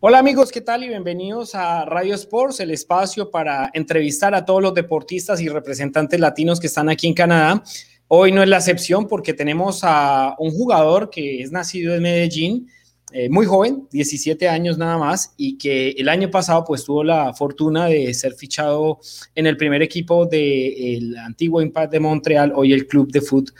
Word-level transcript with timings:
Hola 0.00 0.20
amigos, 0.20 0.52
¿qué 0.52 0.60
tal? 0.60 0.84
Y 0.84 0.88
bienvenidos 0.88 1.56
a 1.56 1.84
Radio 1.84 2.14
Sports, 2.14 2.60
el 2.60 2.70
espacio 2.70 3.32
para 3.32 3.68
entrevistar 3.74 4.32
a 4.32 4.44
todos 4.44 4.62
los 4.62 4.72
deportistas 4.72 5.40
y 5.40 5.48
representantes 5.48 6.20
latinos 6.20 6.60
que 6.60 6.68
están 6.68 6.88
aquí 6.88 7.08
en 7.08 7.14
Canadá. 7.14 7.64
Hoy 8.06 8.30
no 8.30 8.40
es 8.40 8.48
la 8.48 8.58
excepción 8.58 9.08
porque 9.08 9.34
tenemos 9.34 9.80
a 9.82 10.36
un 10.38 10.52
jugador 10.52 11.10
que 11.10 11.42
es 11.42 11.50
nacido 11.50 11.96
en 11.96 12.02
Medellín, 12.02 12.68
eh, 13.10 13.28
muy 13.28 13.44
joven, 13.44 13.88
17 13.90 14.48
años 14.48 14.78
nada 14.78 14.98
más, 14.98 15.34
y 15.36 15.58
que 15.58 15.90
el 15.90 16.08
año 16.08 16.30
pasado 16.30 16.62
pues 16.64 16.84
tuvo 16.84 17.02
la 17.02 17.34
fortuna 17.34 17.86
de 17.86 18.14
ser 18.14 18.34
fichado 18.34 19.00
en 19.34 19.48
el 19.48 19.56
primer 19.56 19.82
equipo 19.82 20.26
del 20.26 21.16
antiguo 21.16 21.60
Impact 21.60 21.90
de 21.90 21.98
Montreal, 21.98 22.52
hoy 22.54 22.72
el 22.72 22.86
Club 22.86 23.10
de 23.10 23.20
Foot 23.20 23.50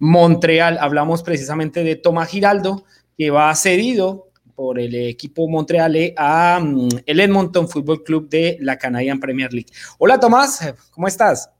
Montreal. 0.00 0.76
Hablamos 0.80 1.22
precisamente 1.22 1.84
de 1.84 1.94
Tomás 1.94 2.30
Giraldo, 2.30 2.84
que 3.16 3.30
va 3.30 3.54
cedido 3.54 4.33
por 4.54 4.78
el 4.78 4.94
equipo 4.94 5.48
Montreal 5.48 6.14
a 6.16 6.60
mm, 6.62 6.88
el 7.06 7.20
Edmonton 7.20 7.68
Football 7.68 8.02
Club 8.02 8.28
de 8.28 8.56
la 8.60 8.78
Canadian 8.78 9.20
Premier 9.20 9.52
League. 9.52 9.70
Hola 9.98 10.18
Tomás, 10.18 10.74
¿cómo 10.90 11.08
estás? 11.08 11.50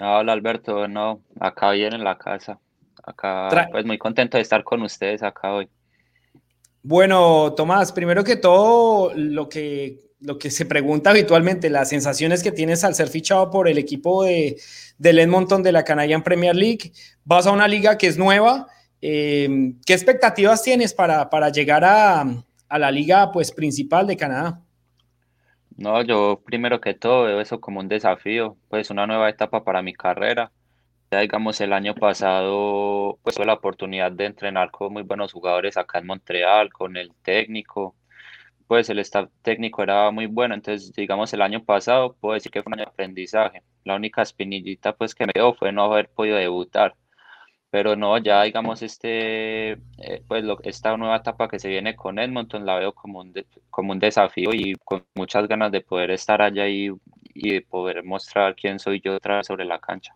Hola 0.00 0.32
Alberto, 0.32 0.88
no, 0.88 1.22
acá 1.40 1.72
bien 1.72 1.94
en 1.94 2.04
la 2.04 2.16
casa. 2.18 2.58
Acá, 3.02 3.68
pues 3.70 3.86
muy 3.86 3.96
contento 3.96 4.36
de 4.36 4.42
estar 4.42 4.62
con 4.62 4.82
ustedes 4.82 5.22
acá 5.22 5.54
hoy. 5.54 5.68
Bueno, 6.82 7.54
Tomás, 7.54 7.92
primero 7.92 8.22
que 8.22 8.36
todo, 8.36 9.12
lo 9.14 9.48
que, 9.48 10.00
lo 10.20 10.38
que 10.38 10.50
se 10.50 10.66
pregunta 10.66 11.10
habitualmente, 11.10 11.70
las 11.70 11.88
sensaciones 11.88 12.42
que 12.42 12.52
tienes 12.52 12.84
al 12.84 12.94
ser 12.94 13.08
fichado 13.08 13.50
por 13.50 13.68
el 13.68 13.78
equipo 13.78 14.24
de, 14.24 14.60
del 14.98 15.18
Edmonton 15.18 15.62
de 15.62 15.72
la 15.72 15.84
Canadian 15.84 16.22
Premier 16.22 16.54
League. 16.54 16.92
Vas 17.24 17.46
a 17.46 17.52
una 17.52 17.66
liga 17.66 17.96
que 17.96 18.06
es 18.08 18.18
nueva, 18.18 18.68
eh, 19.00 19.74
¿Qué 19.86 19.92
expectativas 19.92 20.62
tienes 20.62 20.92
para, 20.92 21.30
para 21.30 21.50
llegar 21.50 21.84
a, 21.84 22.24
a, 22.68 22.78
la 22.78 22.90
liga 22.90 23.30
pues, 23.32 23.52
principal 23.52 24.06
de 24.06 24.16
Canadá? 24.16 24.60
No, 25.76 26.02
yo 26.02 26.42
primero 26.44 26.80
que 26.80 26.94
todo 26.94 27.24
veo 27.24 27.40
eso 27.40 27.60
como 27.60 27.80
un 27.80 27.88
desafío, 27.88 28.56
pues 28.68 28.90
una 28.90 29.06
nueva 29.06 29.28
etapa 29.28 29.64
para 29.64 29.82
mi 29.82 29.92
carrera. 29.94 30.50
Ya 31.10 31.20
digamos 31.20 31.60
el 31.60 31.72
año 31.72 31.94
pasado 31.94 33.18
pues 33.22 33.36
tuve 33.36 33.46
la 33.46 33.54
oportunidad 33.54 34.12
de 34.12 34.26
entrenar 34.26 34.70
con 34.70 34.92
muy 34.92 35.02
buenos 35.02 35.32
jugadores 35.32 35.76
acá 35.76 36.00
en 36.00 36.06
Montreal, 36.06 36.72
con 36.72 36.96
el 36.96 37.12
técnico, 37.22 37.94
pues 38.66 38.90
el 38.90 38.98
staff 39.00 39.30
técnico 39.42 39.82
era 39.82 40.10
muy 40.10 40.26
bueno, 40.26 40.54
entonces 40.54 40.92
digamos 40.92 41.32
el 41.32 41.42
año 41.42 41.64
pasado 41.64 42.14
puedo 42.20 42.34
decir 42.34 42.52
que 42.52 42.62
fue 42.62 42.70
un 42.70 42.74
año 42.74 42.84
de 42.86 42.90
aprendizaje. 42.90 43.62
La 43.84 43.96
única 43.96 44.22
espinillita 44.22 44.94
pues 44.94 45.14
que 45.14 45.26
me 45.26 45.32
dio 45.34 45.54
fue 45.54 45.72
no 45.72 45.84
haber 45.84 46.08
podido 46.10 46.36
debutar 46.36 46.94
pero 47.70 47.96
no, 47.96 48.16
ya 48.18 48.42
digamos 48.44 48.82
este, 48.82 49.72
eh, 49.72 50.22
pues 50.26 50.44
lo, 50.44 50.58
esta 50.62 50.96
nueva 50.96 51.16
etapa 51.16 51.48
que 51.48 51.58
se 51.58 51.68
viene 51.68 51.94
con 51.94 52.18
Edmonton 52.18 52.64
la 52.64 52.78
veo 52.78 52.92
como 52.92 53.20
un, 53.20 53.34
como 53.70 53.92
un 53.92 53.98
desafío 53.98 54.50
y 54.54 54.74
con 54.84 55.04
muchas 55.14 55.46
ganas 55.48 55.70
de 55.70 55.82
poder 55.82 56.10
estar 56.10 56.40
allá 56.40 56.66
y, 56.68 56.90
y 57.34 57.52
de 57.52 57.60
poder 57.62 58.04
mostrar 58.04 58.54
quién 58.56 58.78
soy 58.78 59.00
yo 59.04 59.16
otra 59.16 59.38
vez 59.38 59.46
sobre 59.46 59.64
la 59.64 59.78
cancha. 59.78 60.14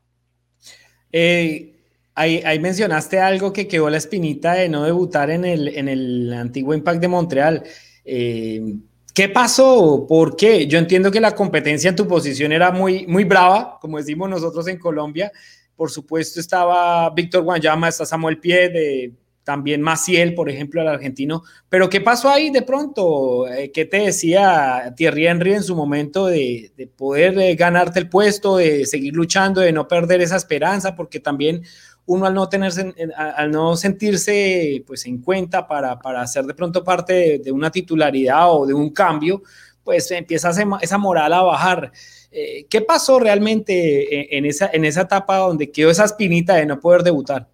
Eh, 1.13 1.75
ahí, 2.15 2.43
ahí, 2.45 2.59
mencionaste 2.59 3.21
algo 3.21 3.53
que 3.53 3.69
quedó 3.69 3.91
la 3.91 3.99
espinita 3.99 4.55
de 4.55 4.69
no 4.69 4.85
debutar 4.85 5.31
en 5.31 5.45
el, 5.45 5.69
en 5.69 5.89
el 5.89 6.33
antiguo 6.33 6.75
Impact 6.75 7.01
de 7.01 7.09
Montreal. 7.09 7.63
Eh, 8.05 8.77
¿Qué 9.15 9.29
pasó? 9.29 10.07
¿Por 10.09 10.37
qué? 10.37 10.67
Yo 10.67 10.79
entiendo 10.79 11.11
que 11.11 11.21
la 11.21 11.35
competencia 11.35 11.91
en 11.91 11.97
tu 11.97 12.09
posición 12.09 12.51
era 12.51 12.71
muy, 12.71 13.07
muy 13.07 13.25
brava, 13.25 13.79
como 13.79 13.99
decimos 13.99 14.31
nosotros 14.31 14.67
en 14.69 14.79
Colombia, 14.79 15.31
por 15.77 15.91
supuesto 15.91 16.41
estaba 16.41 17.09
Víctor 17.11 17.43
Guanyama, 17.43 17.89
está 17.89 18.07
Samuel 18.07 18.39
Pie, 18.39 19.13
también 19.45 19.83
Maciel, 19.83 20.35
por 20.35 20.49
ejemplo, 20.49 20.81
el 20.81 20.89
argentino. 20.89 21.43
Pero 21.69 21.89
¿qué 21.89 22.01
pasó 22.01 22.29
ahí 22.29 22.51
de 22.51 22.63
pronto? 22.63 23.49
Eh, 23.49 23.73
¿Qué 23.73 23.85
te 23.85 23.99
decía 23.99 24.95
Thierry 24.97 25.27
Henry 25.27 25.55
en 25.55 25.63
su 25.63 25.75
momento 25.75 26.27
de, 26.27 26.73
poder 26.97 27.39
eh, 27.39 27.55
ganarte 27.55 27.99
el 27.99 28.09
puesto, 28.09 28.57
de 28.57 28.87
seguir 28.87 29.15
luchando, 29.15 29.61
de 29.61 29.73
no 29.73 29.89
perder 29.89 30.21
esa 30.21 30.37
esperanza? 30.37 30.95
Porque 30.95 31.21
también 31.21 31.63
uno 32.07 32.27
al 32.27 32.35
no, 32.35 32.49
tenerse, 32.49 32.95
al 33.17 33.51
no 33.51 33.77
sentirse 33.77 34.83
pues, 34.87 35.07
en 35.07 35.19
cuenta 35.23 35.67
para, 35.67 35.99
para 35.99 36.27
ser 36.27 36.45
de 36.45 36.55
pronto 36.55 36.83
parte 36.83 37.39
de, 37.39 37.53
una 37.53 37.71
titularidad 37.71 38.53
o 38.53 38.67
de 38.67 38.75
un 38.75 38.91
cambio, 38.91 39.43
pues 39.85 40.11
empieza 40.11 40.51
esa 40.81 40.99
moral 40.99 41.33
a 41.33 41.43
bajar. 41.43 41.93
Eh, 42.31 42.67
¿Qué 42.71 42.81
pasó 42.81 43.19
realmente 43.19 44.37
en 44.37 44.47
esa, 44.47 44.71
en 44.73 44.85
esa 44.85 45.03
etapa 45.03 45.39
donde 45.39 45.71
quedó 45.71 45.91
esa 45.91 46.05
espinita 46.05 46.55
de 46.55 46.67
no 46.67 46.81
poder 46.81 47.03
debutar? 47.03 47.49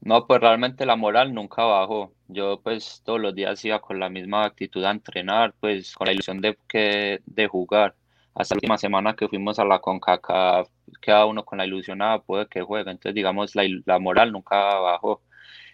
No, 0.00 0.26
pues 0.26 0.40
realmente 0.40 0.86
la 0.86 0.96
moral 0.96 1.34
nunca 1.34 1.64
bajó. 1.64 2.12
Yo 2.28 2.60
pues 2.62 3.02
todos 3.04 3.20
los 3.20 3.34
días 3.34 3.64
iba 3.64 3.80
con 3.80 3.98
la 3.98 4.08
misma 4.08 4.44
actitud 4.44 4.84
a 4.84 4.90
entrenar, 4.90 5.54
pues 5.60 5.94
con 5.94 6.06
la 6.06 6.12
ilusión 6.12 6.40
de, 6.40 6.56
que, 6.68 7.20
de 7.26 7.46
jugar. 7.48 7.94
Hasta 8.34 8.54
la 8.54 8.58
última 8.58 8.78
semana 8.78 9.16
que 9.16 9.28
fuimos 9.28 9.58
a 9.58 9.64
la 9.64 9.80
CONCACAF, 9.80 10.68
queda 11.00 11.26
uno 11.26 11.44
con 11.44 11.58
la 11.58 11.66
ilusión, 11.66 12.02
ah, 12.02 12.22
puede 12.24 12.46
que 12.46 12.62
juegue. 12.62 12.90
Entonces, 12.90 13.14
digamos, 13.14 13.54
la, 13.56 13.64
la 13.84 13.98
moral 13.98 14.32
nunca 14.32 14.56
bajó. 14.78 15.22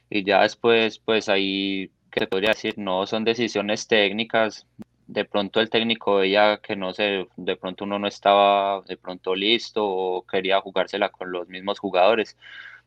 Y 0.08 0.24
ya 0.24 0.42
después, 0.42 0.98
pues 0.98 1.28
ahí, 1.28 1.90
¿qué 2.10 2.26
podría 2.26 2.50
decir? 2.50 2.74
No 2.78 3.06
son 3.06 3.24
decisiones 3.24 3.86
técnicas, 3.88 4.66
de 5.06 5.24
pronto 5.24 5.60
el 5.60 5.70
técnico 5.70 6.16
veía 6.16 6.58
que 6.62 6.76
no 6.76 6.94
sé, 6.94 7.28
de 7.36 7.56
pronto 7.56 7.84
uno 7.84 7.98
no 7.98 8.06
estaba 8.06 8.82
de 8.82 8.96
pronto 8.96 9.34
listo 9.34 9.86
o 9.86 10.22
quería 10.26 10.60
jugársela 10.60 11.10
con 11.10 11.32
los 11.32 11.48
mismos 11.48 11.78
jugadores, 11.78 12.36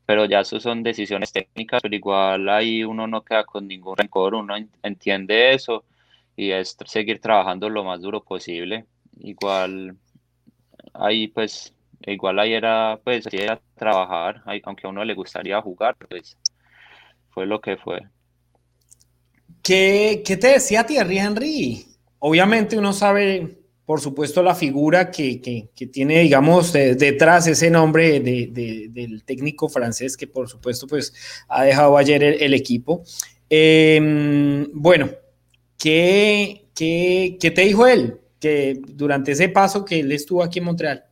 pero 0.06 0.26
ya 0.26 0.42
eso 0.42 0.60
son 0.60 0.84
decisiones 0.84 1.32
técnicas, 1.32 1.82
pero 1.82 1.96
igual 1.96 2.50
ahí 2.50 2.84
uno 2.84 3.08
no 3.08 3.24
queda 3.24 3.44
con 3.46 3.68
ningún 3.68 3.98
rencor, 3.98 4.36
uno 4.36 4.56
entiende 4.84 5.54
eso 5.54 5.84
y 6.36 6.52
es 6.52 6.78
seguir 6.86 7.20
trabajando 7.20 7.70
lo 7.70 7.84
más 7.84 8.02
duro 8.02 8.24
posible. 8.24 8.86
Igual 9.20 9.98
ahí 10.94 11.28
pues, 11.28 11.74
igual 12.02 12.40
ahí 12.40 12.54
era 12.54 13.00
pues, 13.04 13.26
era 13.32 13.62
trabajar, 13.76 14.44
aunque 14.64 14.88
a 14.88 14.90
uno 14.90 15.04
le 15.06 15.14
gustaría 15.16 15.62
jugar, 15.62 15.96
pues 15.98 16.38
fue 17.30 17.46
lo 17.46 17.62
que 17.62 17.78
fue. 17.78 18.02
¿Qué, 19.64 20.22
qué 20.26 20.38
te 20.38 20.48
decía 20.48 20.86
Thierry 20.86 21.18
Henry? 21.18 21.95
Obviamente 22.26 22.76
uno 22.76 22.92
sabe, 22.92 23.60
por 23.86 24.02
supuesto, 24.02 24.42
la 24.42 24.56
figura 24.56 25.12
que, 25.12 25.70
tiene, 25.92 26.22
digamos, 26.22 26.74
detrás 26.74 27.46
ese 27.46 27.70
nombre 27.70 28.20
del 28.20 29.24
técnico 29.24 29.70
francés 29.70 30.18
que, 30.18 30.26
por 30.26 30.50
supuesto, 30.50 30.88
pues 30.88 31.14
ha 31.48 31.64
dejado 31.64 31.96
ayer 31.98 32.24
el, 32.24 32.56
equipo. 32.56 33.04
Em, 33.48 34.68
bueno, 34.74 35.10
¿qué, 35.78 36.66
¿qué, 36.74 37.38
te 37.40 37.62
dijo 37.62 37.86
él 37.86 38.20
que 38.40 38.82
durante 38.88 39.34
ese 39.34 39.50
paso 39.50 39.86
que 39.86 40.00
él 40.00 40.12
estuvo 40.12 40.42
aquí 40.42 40.58
en 40.58 40.66
Montreal? 40.66 41.04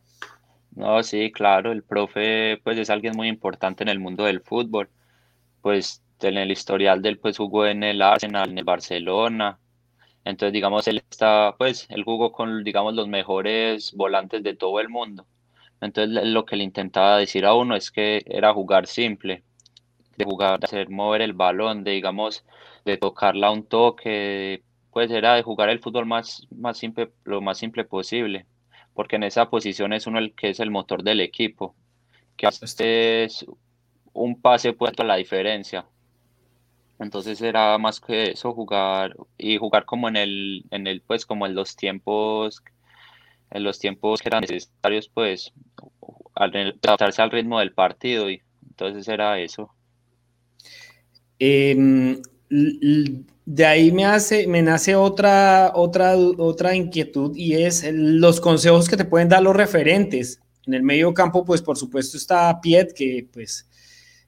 No, 0.74 1.00
sí, 1.04 1.30
claro, 1.30 1.70
el 1.70 1.84
profe 1.84 2.58
pues 2.64 2.76
es 2.76 2.90
alguien 2.90 3.14
muy 3.14 3.28
importante 3.28 3.84
en 3.84 3.88
el 3.88 4.00
mundo 4.00 4.24
del 4.24 4.40
fútbol. 4.40 4.88
Pues 5.62 6.02
en 6.22 6.38
el 6.38 6.50
historial 6.50 7.02
del 7.02 7.18
pues 7.18 7.36
jugó 7.36 7.66
en 7.66 7.84
el 7.84 8.02
Arsenal, 8.02 8.50
en 8.50 8.58
el 8.58 8.64
Barcelona, 8.64 9.60
entonces, 10.24 10.52
digamos, 10.52 10.88
él 10.88 11.02
está, 11.10 11.54
pues, 11.58 11.86
él 11.90 12.04
jugó 12.04 12.32
con, 12.32 12.64
digamos, 12.64 12.94
los 12.94 13.08
mejores 13.08 13.92
volantes 13.94 14.42
de 14.42 14.54
todo 14.56 14.80
el 14.80 14.88
mundo. 14.88 15.26
Entonces, 15.80 16.24
lo 16.24 16.44
que 16.46 16.56
le 16.56 16.64
intentaba 16.64 17.18
decir 17.18 17.44
a 17.44 17.54
uno 17.54 17.76
es 17.76 17.90
que 17.90 18.22
era 18.26 18.54
jugar 18.54 18.86
simple, 18.86 19.44
de 20.16 20.24
jugar, 20.24 20.60
de 20.60 20.66
hacer 20.66 20.90
mover 20.90 21.22
el 21.22 21.34
balón, 21.34 21.84
de, 21.84 21.92
digamos, 21.92 22.44
de 22.84 22.96
tocarla 22.96 23.48
a 23.48 23.50
un 23.52 23.66
toque, 23.66 24.62
pues 24.90 25.10
era 25.10 25.34
de 25.34 25.42
jugar 25.42 25.68
el 25.70 25.80
fútbol 25.80 26.06
más, 26.06 26.46
más 26.50 26.78
simple, 26.78 27.12
lo 27.24 27.40
más 27.40 27.58
simple 27.58 27.84
posible, 27.84 28.46
porque 28.94 29.16
en 29.16 29.24
esa 29.24 29.50
posición 29.50 29.92
es 29.92 30.06
uno 30.06 30.18
el 30.18 30.34
que 30.34 30.50
es 30.50 30.60
el 30.60 30.70
motor 30.70 31.02
del 31.02 31.20
equipo, 31.20 31.74
que 32.36 32.46
hace 32.46 33.28
un 34.12 34.40
pase 34.40 34.72
puesto 34.72 35.02
a 35.02 35.06
la 35.06 35.16
diferencia. 35.16 35.86
Entonces 36.98 37.40
era 37.40 37.76
más 37.78 38.00
que 38.00 38.30
eso, 38.30 38.52
jugar 38.52 39.16
y 39.36 39.58
jugar 39.58 39.84
como 39.84 40.08
en 40.08 40.16
el, 40.16 40.64
en 40.70 40.86
el, 40.86 41.00
pues 41.00 41.26
como 41.26 41.46
en 41.46 41.54
los 41.54 41.76
tiempos, 41.76 42.62
en 43.50 43.64
los 43.64 43.78
tiempos 43.78 44.20
que 44.20 44.28
eran 44.28 44.42
necesarios, 44.42 45.10
pues, 45.12 45.52
adaptarse 46.34 47.22
al 47.22 47.30
ritmo 47.30 47.58
del 47.58 47.72
partido 47.72 48.30
y 48.30 48.42
entonces 48.68 49.08
era 49.08 49.38
eso. 49.40 49.72
Em, 51.38 52.20
de 52.48 53.66
ahí 53.66 53.92
me 53.92 54.04
hace, 54.04 54.46
me 54.46 54.62
nace 54.62 54.94
otra, 54.94 55.72
otra, 55.74 56.16
otra 56.16 56.74
inquietud 56.74 57.36
y 57.36 57.54
es 57.54 57.84
los 57.92 58.40
consejos 58.40 58.88
que 58.88 58.96
te 58.96 59.04
pueden 59.04 59.28
dar 59.28 59.42
los 59.42 59.56
referentes. 59.56 60.40
En 60.66 60.74
el 60.74 60.82
medio 60.82 61.12
campo, 61.12 61.44
pues 61.44 61.60
por 61.60 61.76
supuesto 61.76 62.16
está 62.16 62.60
Piet, 62.60 62.92
que 62.94 63.28
pues 63.32 63.68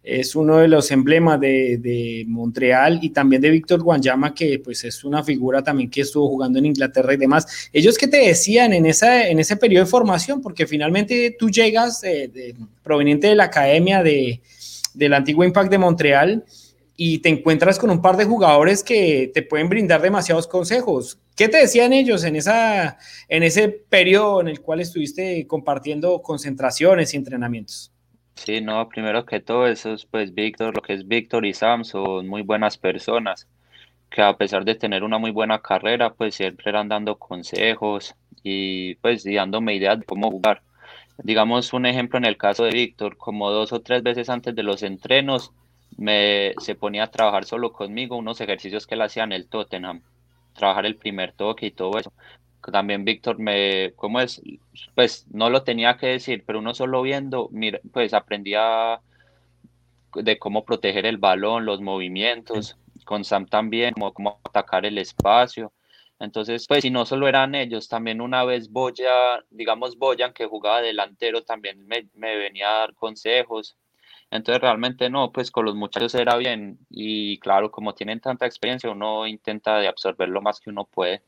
es 0.07 0.37
uno 0.37 0.59
de 0.59 0.69
los 0.69 0.93
emblemas 0.93 1.41
de, 1.41 2.25
Montreal 2.29 3.01
y 3.03 3.11
también 3.11 3.43
de 3.43 3.51
Víctor 3.51 3.83
Guanyama, 3.83 4.33
que 4.33 4.61
pues 4.61 4.85
es 4.85 5.03
una 5.03 5.25
figura 5.25 5.63
también 5.63 5.91
que 5.91 6.03
estuvo 6.03 6.29
jugando 6.29 6.61
en 6.61 6.67
Inglaterra 6.67 7.13
y 7.13 7.17
demás. 7.17 7.69
Ellos 7.73 7.99
que 7.99 8.07
te 8.07 8.19
decían 8.19 8.73
en, 8.73 8.87
ese 8.87 9.57
periodo 9.57 9.85
de 9.85 9.91
formación, 9.91 10.41
porque 10.41 10.65
finalmente 10.65 11.35
tú 11.37 11.51
llegas 11.51 12.03
proveniente 12.85 13.27
de 13.27 13.35
la 13.35 13.45
academia 13.45 14.01
de, 14.05 14.41
del 14.95 15.13
antiguo 15.13 15.45
Impact 15.45 15.71
de 15.73 15.79
Montreal, 15.79 16.45
y 16.97 17.19
te 17.19 17.29
encuentras 17.29 17.79
con 17.79 17.91
un 17.91 18.01
par 18.01 18.17
de 18.17 18.25
jugadores 18.25 18.83
que 18.83 19.31
te 19.35 19.43
pueden 19.43 19.69
brindar 19.69 20.01
demasiados 20.01 20.47
consejos. 20.47 21.19
¿Qué 21.35 21.49
te 21.49 21.59
decían 21.59 21.93
ellos 21.93 22.25
en, 22.25 22.37
en 22.37 23.43
ese 23.43 23.69
periodo 23.69 24.41
en 24.41 24.49
el 24.49 24.61
cual 24.63 24.81
estuviste 24.81 25.47
compartiendo 25.47 26.23
concentraciones 26.23 27.13
y 27.13 27.19
entrenamientos? 27.19 27.93
Sí, 28.37 28.61
no, 28.61 28.89
primero 28.89 29.25
que 29.27 29.41
todo, 29.41 29.67
eso 29.67 29.93
es 29.95 30.05
pues 30.07 30.35
Víctor, 30.35 30.75
lo 30.77 30.83
que 30.83 30.93
es 30.95 31.09
Víctor 31.09 31.45
y 31.47 31.55
Sam 31.55 31.85
son 31.85 32.29
muy 32.29 32.43
buenas 32.43 32.79
personas, 32.79 33.49
que 34.11 34.23
a 34.23 34.37
pesar 34.37 34.65
de 34.65 34.75
tener 34.77 35.03
una 35.05 35.19
muy 35.19 35.31
buena 35.33 35.61
carrera, 35.61 36.15
pues 36.15 36.37
siempre 36.37 36.71
eran 36.71 36.89
dando 36.89 37.19
consejos 37.19 38.15
y 38.43 38.95
pues 38.97 39.25
dándome 39.25 39.75
ideas 39.75 39.99
de 40.01 40.05
cómo 40.07 40.31
jugar. 40.31 40.63
Digamos 41.19 41.73
un 41.73 41.87
ejemplo 41.87 42.19
en 42.19 42.27
el 42.27 42.37
caso 42.37 42.65
de 42.65 42.73
Víctor, 42.73 43.17
como 43.17 43.51
dos 43.51 43.73
o 43.73 43.81
tres 43.81 44.03
veces 44.03 44.29
antes 44.29 44.55
de 44.55 44.63
los 44.63 44.83
entrenos, 44.83 45.53
me, 45.97 46.55
se 46.59 46.75
ponía 46.75 47.05
a 47.05 47.11
trabajar 47.11 47.47
solo 47.47 47.73
conmigo 47.73 48.17
unos 48.17 48.41
ejercicios 48.41 48.87
que 48.87 48.95
él 48.97 49.03
hacía 49.03 49.25
en 49.25 49.33
el 49.33 49.49
Tottenham, 49.49 50.03
trabajar 50.55 50.87
el 50.87 50.97
primer 50.97 51.33
toque 51.33 51.67
y 51.67 51.71
todo 51.73 51.99
eso 51.99 52.13
también 52.73 53.05
Víctor 53.05 53.39
me, 53.39 53.93
¿cómo 53.97 54.21
es? 54.21 54.43
Pues 54.95 55.27
no 55.31 55.51
lo 55.51 55.63
tenía 55.63 55.97
que 55.97 56.09
decir, 56.09 56.45
pero 56.47 56.59
uno 56.59 56.75
solo 56.75 57.03
viendo, 57.03 57.49
mira, 57.53 57.81
pues 57.93 58.15
aprendía 58.15 59.01
de 60.15 60.39
cómo 60.39 60.65
proteger 60.65 61.07
el 61.07 61.19
balón, 61.19 61.67
los 61.67 61.81
movimientos, 61.81 62.77
con 63.05 63.25
Sam 63.25 63.47
también, 63.47 63.95
cómo 64.15 64.41
atacar 64.45 64.87
el 64.87 64.99
espacio. 64.99 65.73
Entonces, 66.19 66.67
pues 66.67 66.83
si 66.83 66.91
no 66.91 67.05
solo 67.05 67.29
eran 67.29 67.55
ellos, 67.55 67.89
también 67.89 68.21
una 68.21 68.45
vez 68.45 68.71
Boya, 68.71 69.45
digamos 69.51 69.99
Boyan, 69.99 70.33
que 70.33 70.47
jugaba 70.47 70.81
delantero, 70.81 71.43
también 71.43 71.87
me, 71.87 72.09
me 72.15 72.37
venía 72.37 72.71
a 72.71 72.79
dar 72.81 72.95
consejos. 72.95 73.77
Entonces 74.31 74.61
realmente 74.61 75.09
no, 75.11 75.31
pues 75.31 75.51
con 75.51 75.67
los 75.67 75.75
muchachos 75.77 76.15
era 76.15 76.37
bien 76.37 76.79
y 76.91 77.39
claro, 77.39 77.71
como 77.71 77.95
tienen 77.95 78.21
tanta 78.21 78.47
experiencia, 78.47 78.91
uno 78.91 79.27
intenta 79.27 79.79
de 79.79 79.89
absorber 79.89 80.29
lo 80.29 80.43
más 80.43 80.59
que 80.61 80.71
uno 80.71 80.85
puede. 80.85 81.23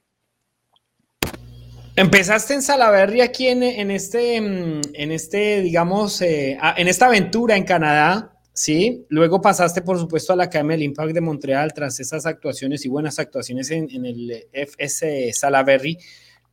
Empezaste 1.99 2.55
en 2.55 2.63
Salaberry 2.63 3.23
aquí 3.23 3.49
en, 3.49 3.91
este, 3.91 4.41
mm, 4.41 4.83
en 4.95 5.11
este, 5.11 5.63
digamos, 5.63 6.23
eh, 6.23 6.57
en 6.77 6.87
esta 6.87 7.07
aventura 7.07 7.57
en 7.57 7.65
Canadá, 7.65 8.39
¿sí? 8.53 9.05
Luego 9.09 9.41
pasaste, 9.41 9.83
por 9.83 9.99
supuesto, 9.99 10.33
a 10.33 10.37
la 10.37 10.45
Academia 10.45 10.77
del 10.77 10.85
Impact 10.85 11.13
de 11.13 11.21
Montreal 11.21 11.73
tras 11.75 11.99
esas 11.99 12.25
actuaciones 12.25 12.85
y 12.85 12.89
buenas 12.89 13.19
actuaciones 13.19 13.73
en, 13.73 14.07
el 14.07 14.47
FS 14.53 15.33
Salaberry. 15.33 15.99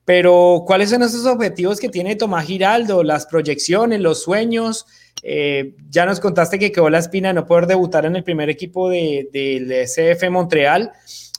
Pero, 0.04 0.64
¿cuáles 0.66 0.90
son 0.90 1.04
esos 1.04 1.28
objetivos 1.28 1.80
que 1.80 1.90
tiene 1.90 2.16
Tomás 2.16 2.48
Giraldo? 2.48 3.04
Las 3.04 3.28
proyecciones, 3.28 4.00
los 4.00 4.24
sueños. 4.24 4.88
Eh, 5.22 5.76
ya 5.92 6.08
nos 6.08 6.20
contaste 6.20 6.58
que 6.58 6.72
quedó 6.72 6.90
la 6.90 6.98
espina 6.98 7.28
de 7.28 7.36
no 7.36 7.46
poder 7.46 7.68
debutar 7.68 8.08
en 8.08 8.16
el 8.16 8.24
primer 8.24 8.50
equipo 8.50 8.90
del 8.90 9.30
CF 9.86 10.28
Montreal. 10.32 10.92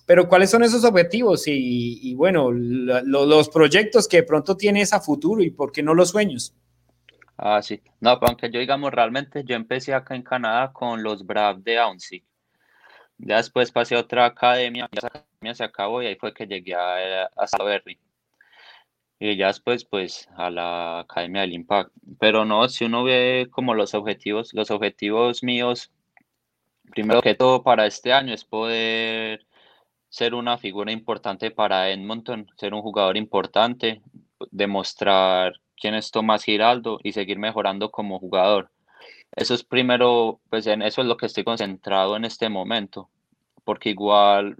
Pero 0.06 0.28
¿cuáles 0.28 0.50
son 0.50 0.62
esos 0.62 0.84
objetivos 0.84 1.44
y, 1.46 2.14
bueno, 2.14 2.52
los 2.52 3.48
proyectos 3.48 4.06
que 4.06 4.18
de 4.18 4.22
pronto 4.22 4.56
tienes 4.56 4.92
a 4.92 5.00
futuro 5.00 5.42
y 5.42 5.50
por 5.50 5.72
qué 5.72 5.82
no 5.82 5.94
los 5.94 6.10
sueños? 6.10 6.54
Ah, 7.36 7.60
sí. 7.60 7.82
No, 8.00 8.18
pero 8.18 8.28
aunque 8.28 8.50
yo 8.50 8.60
digamos 8.60 8.92
realmente, 8.92 9.42
yo 9.44 9.56
empecé 9.56 9.92
acá 9.92 10.14
en 10.14 10.22
Canadá 10.22 10.72
con 10.72 11.02
los 11.02 11.26
Bravs 11.26 11.62
de 11.64 11.78
Aunsey. 11.78 12.24
Ya 13.18 13.38
después 13.38 13.72
pasé 13.72 13.96
a 13.96 14.00
otra 14.00 14.26
academia, 14.26 14.88
esa 14.92 15.08
academia 15.08 15.54
se 15.54 15.64
acabó 15.64 16.02
y 16.02 16.06
ahí 16.06 16.16
fue 16.16 16.32
que 16.32 16.46
llegué 16.46 16.74
a, 16.74 17.24
a 17.36 17.46
Salaberry. 17.46 17.98
Y 19.18 19.36
ya 19.36 19.48
después, 19.48 19.84
pues, 19.84 20.28
a 20.36 20.50
la 20.50 21.00
Academia 21.00 21.40
del 21.40 21.54
Impact. 21.54 21.90
Pero 22.20 22.44
no, 22.44 22.68
si 22.68 22.84
uno 22.84 23.02
ve 23.02 23.48
como 23.50 23.74
los 23.74 23.94
objetivos, 23.94 24.52
los 24.52 24.70
objetivos 24.70 25.42
míos, 25.42 25.90
primero 26.90 27.22
que 27.22 27.34
todo 27.34 27.62
para 27.62 27.86
este 27.86 28.12
año 28.12 28.34
es 28.34 28.44
poder 28.44 29.45
ser 30.16 30.34
una 30.34 30.56
figura 30.56 30.92
importante 30.92 31.50
para 31.50 31.90
Edmonton, 31.90 32.50
ser 32.56 32.72
un 32.72 32.80
jugador 32.80 33.18
importante, 33.18 34.00
demostrar 34.50 35.60
quién 35.78 35.94
es 35.94 36.10
Tomás 36.10 36.42
Giraldo 36.42 36.98
y 37.02 37.12
seguir 37.12 37.38
mejorando 37.38 37.90
como 37.90 38.18
jugador. 38.18 38.70
Eso 39.32 39.52
es 39.52 39.62
primero, 39.62 40.40
pues 40.48 40.66
en 40.68 40.80
eso 40.80 41.02
es 41.02 41.06
lo 41.06 41.18
que 41.18 41.26
estoy 41.26 41.44
concentrado 41.44 42.16
en 42.16 42.24
este 42.24 42.48
momento, 42.48 43.10
porque 43.62 43.90
igual 43.90 44.56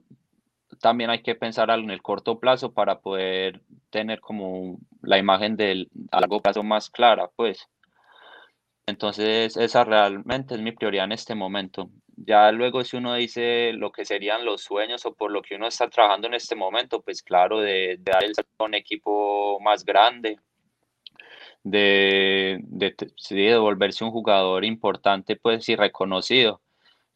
también 0.78 1.08
hay 1.08 1.22
que 1.22 1.34
pensar 1.34 1.70
en 1.70 1.90
el 1.90 2.02
corto 2.02 2.38
plazo 2.38 2.74
para 2.74 3.00
poder 3.00 3.62
tener 3.88 4.20
como 4.20 4.76
la 5.00 5.16
imagen 5.16 5.56
del 5.56 5.88
a 6.10 6.20
largo 6.20 6.42
plazo 6.42 6.64
más 6.64 6.90
clara, 6.90 7.30
pues. 7.34 7.66
Entonces, 8.84 9.56
esa 9.56 9.84
realmente 9.84 10.54
es 10.54 10.60
mi 10.60 10.72
prioridad 10.72 11.06
en 11.06 11.12
este 11.12 11.34
momento. 11.34 11.88
Ya 12.16 12.50
luego 12.50 12.82
si 12.82 12.96
uno 12.96 13.14
dice 13.14 13.72
lo 13.74 13.92
que 13.92 14.06
serían 14.06 14.44
los 14.44 14.62
sueños 14.62 15.04
o 15.04 15.14
por 15.14 15.30
lo 15.30 15.42
que 15.42 15.54
uno 15.54 15.66
está 15.68 15.88
trabajando 15.90 16.26
en 16.28 16.34
este 16.34 16.56
momento, 16.56 17.02
pues 17.02 17.22
claro, 17.22 17.60
de, 17.60 17.98
dar 18.00 18.24
el 18.24 18.32
un 18.58 18.74
equipo 18.74 19.60
más 19.60 19.84
grande, 19.84 20.38
de, 21.62 22.58
de, 22.62 23.58
volverse 23.58 24.04
un 24.04 24.12
jugador 24.12 24.64
importante 24.64 25.36
pues 25.36 25.68
y 25.68 25.76
reconocido, 25.76 26.62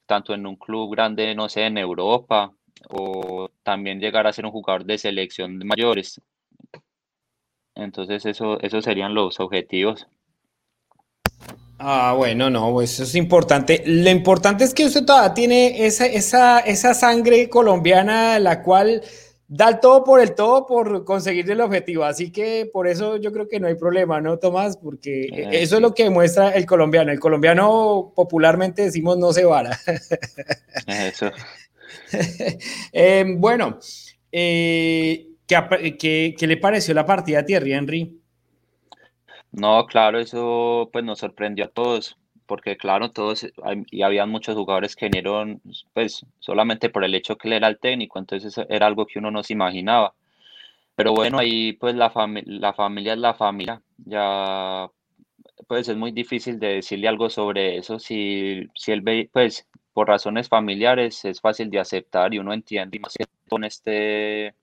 tanto 0.07 0.35
en 0.35 0.47
un 0.47 0.57
club 0.57 0.93
grande, 0.93 1.35
no 1.35 1.49
sé, 1.49 1.65
en 1.67 1.79
Europa, 1.79 2.53
o 2.91 3.51
también 3.63 4.01
llegar 4.01 4.27
a 4.27 4.33
ser 4.33 4.45
un 4.47 4.53
jugador 4.53 4.85
de 4.85 4.99
selección 4.99 5.59
de 5.59 5.65
mayores. 5.65 6.21
Entonces 7.75 8.27
eso, 8.27 8.61
esos 8.61 8.85
serían 8.85 9.15
los 9.15 9.41
objetivos. 9.41 10.07
Ah, 11.83 12.13
bueno, 12.15 12.51
no, 12.51 12.73
pues 12.73 12.93
eso 12.93 13.05
es 13.05 13.15
importante. 13.15 13.83
Lo 13.87 14.11
importante 14.11 14.65
es 14.65 14.75
que 14.75 14.85
usted 14.85 15.03
todavía 15.03 15.33
tiene 15.33 15.87
esa, 15.87 16.05
esa, 16.05 16.61
esa 16.61 16.93
sangre 16.93 17.49
colombiana, 17.49 18.39
la 18.39 18.63
cual 18.63 19.03
da 19.49 19.71
el 19.71 19.81
todo 19.81 20.05
por 20.05 20.21
el 20.21 20.35
todo 20.35 20.67
por 20.67 21.07
conseguir 21.07 21.51
el 21.51 21.63
objetivo. 21.63 22.05
Así 22.05 22.31
que 22.31 22.69
por 22.71 22.87
eso 22.87 23.17
yo 23.17 23.33
creo 23.33 23.49
que 23.49 23.61
no 23.61 23.67
hay 23.67 23.77
problema, 23.77 24.21
¿no, 24.21 24.39
Tomás? 24.39 24.77
Porque 24.77 25.49
eso 25.53 25.77
es 25.77 25.83
lo 25.83 25.95
que 25.95 26.11
muestra 26.11 26.51
el 26.51 26.67
colombiano. 26.67 27.13
El 27.13 27.19
colombiano 27.19 28.13
popularmente 28.15 28.83
decimos 28.83 29.17
no 29.17 29.33
se 29.33 29.47
vara. 29.47 29.81
Eso. 30.87 31.31
eh, 32.93 33.25
bueno, 33.39 33.79
eh, 34.31 35.29
¿qué, 35.47 35.97
qué, 35.99 36.35
qué 36.39 36.47
le 36.47 36.59
pareció 36.59 36.93
la 36.93 37.07
partida 37.07 37.39
a 37.39 37.45
Thierry 37.47 37.73
Henry? 37.73 38.20
No, 39.53 39.87
claro, 39.87 40.19
eso 40.21 40.89
pues 40.93 41.05
nos 41.05 41.19
sorprendió 41.19 41.65
a 41.65 41.69
todos, 41.69 42.17
porque 42.47 42.77
claro, 42.77 43.11
todos, 43.11 43.47
y 43.91 44.03
había 44.03 44.27
muchos 44.27 44.55
jugadores 44.55 44.95
que 44.95 45.07
vinieron 45.07 45.61
pues 45.93 46.25
solamente 46.39 46.89
por 46.89 47.05
el 47.05 47.15
hecho 47.15 47.37
que 47.37 47.49
él 47.49 47.55
era 47.55 47.69
el 47.69 47.79
técnico, 47.79 48.19
entonces 48.19 48.57
era 48.69 48.87
algo 48.87 49.07
que 49.07 49.19
uno 49.19 49.31
no 49.31 49.43
se 49.43 49.53
imaginaba. 49.53 50.15
Pero 50.95 51.15
bueno, 51.15 51.39
ahí 51.39 51.73
pues 51.75 51.95
la, 51.95 52.13
la 52.47 52.73
familia 52.75 53.15
es 53.15 53.19
la 53.19 53.35
familia, 53.35 53.83
ya 53.99 54.89
pues 55.67 55.89
es 55.89 55.97
muy 55.97 56.13
difícil 56.13 56.59
de 56.59 56.75
decirle 56.75 57.09
algo 57.09 57.31
sobre 57.31 57.77
eso, 57.79 57.99
si, 57.99 58.67
si 58.75 58.93
él 58.93 59.01
ve, 59.01 59.31
pues 59.33 59.67
por 59.93 60.09
razones 60.09 60.49
familiares 60.49 61.25
es 61.25 61.41
fácil 61.41 61.71
de 61.71 61.81
aceptar 61.81 62.35
y 62.35 62.39
uno 62.39 62.53
entiende, 62.53 62.97
y 62.97 63.01
más 63.01 63.15
que 63.15 63.25
con 63.49 63.65
este 63.65 64.55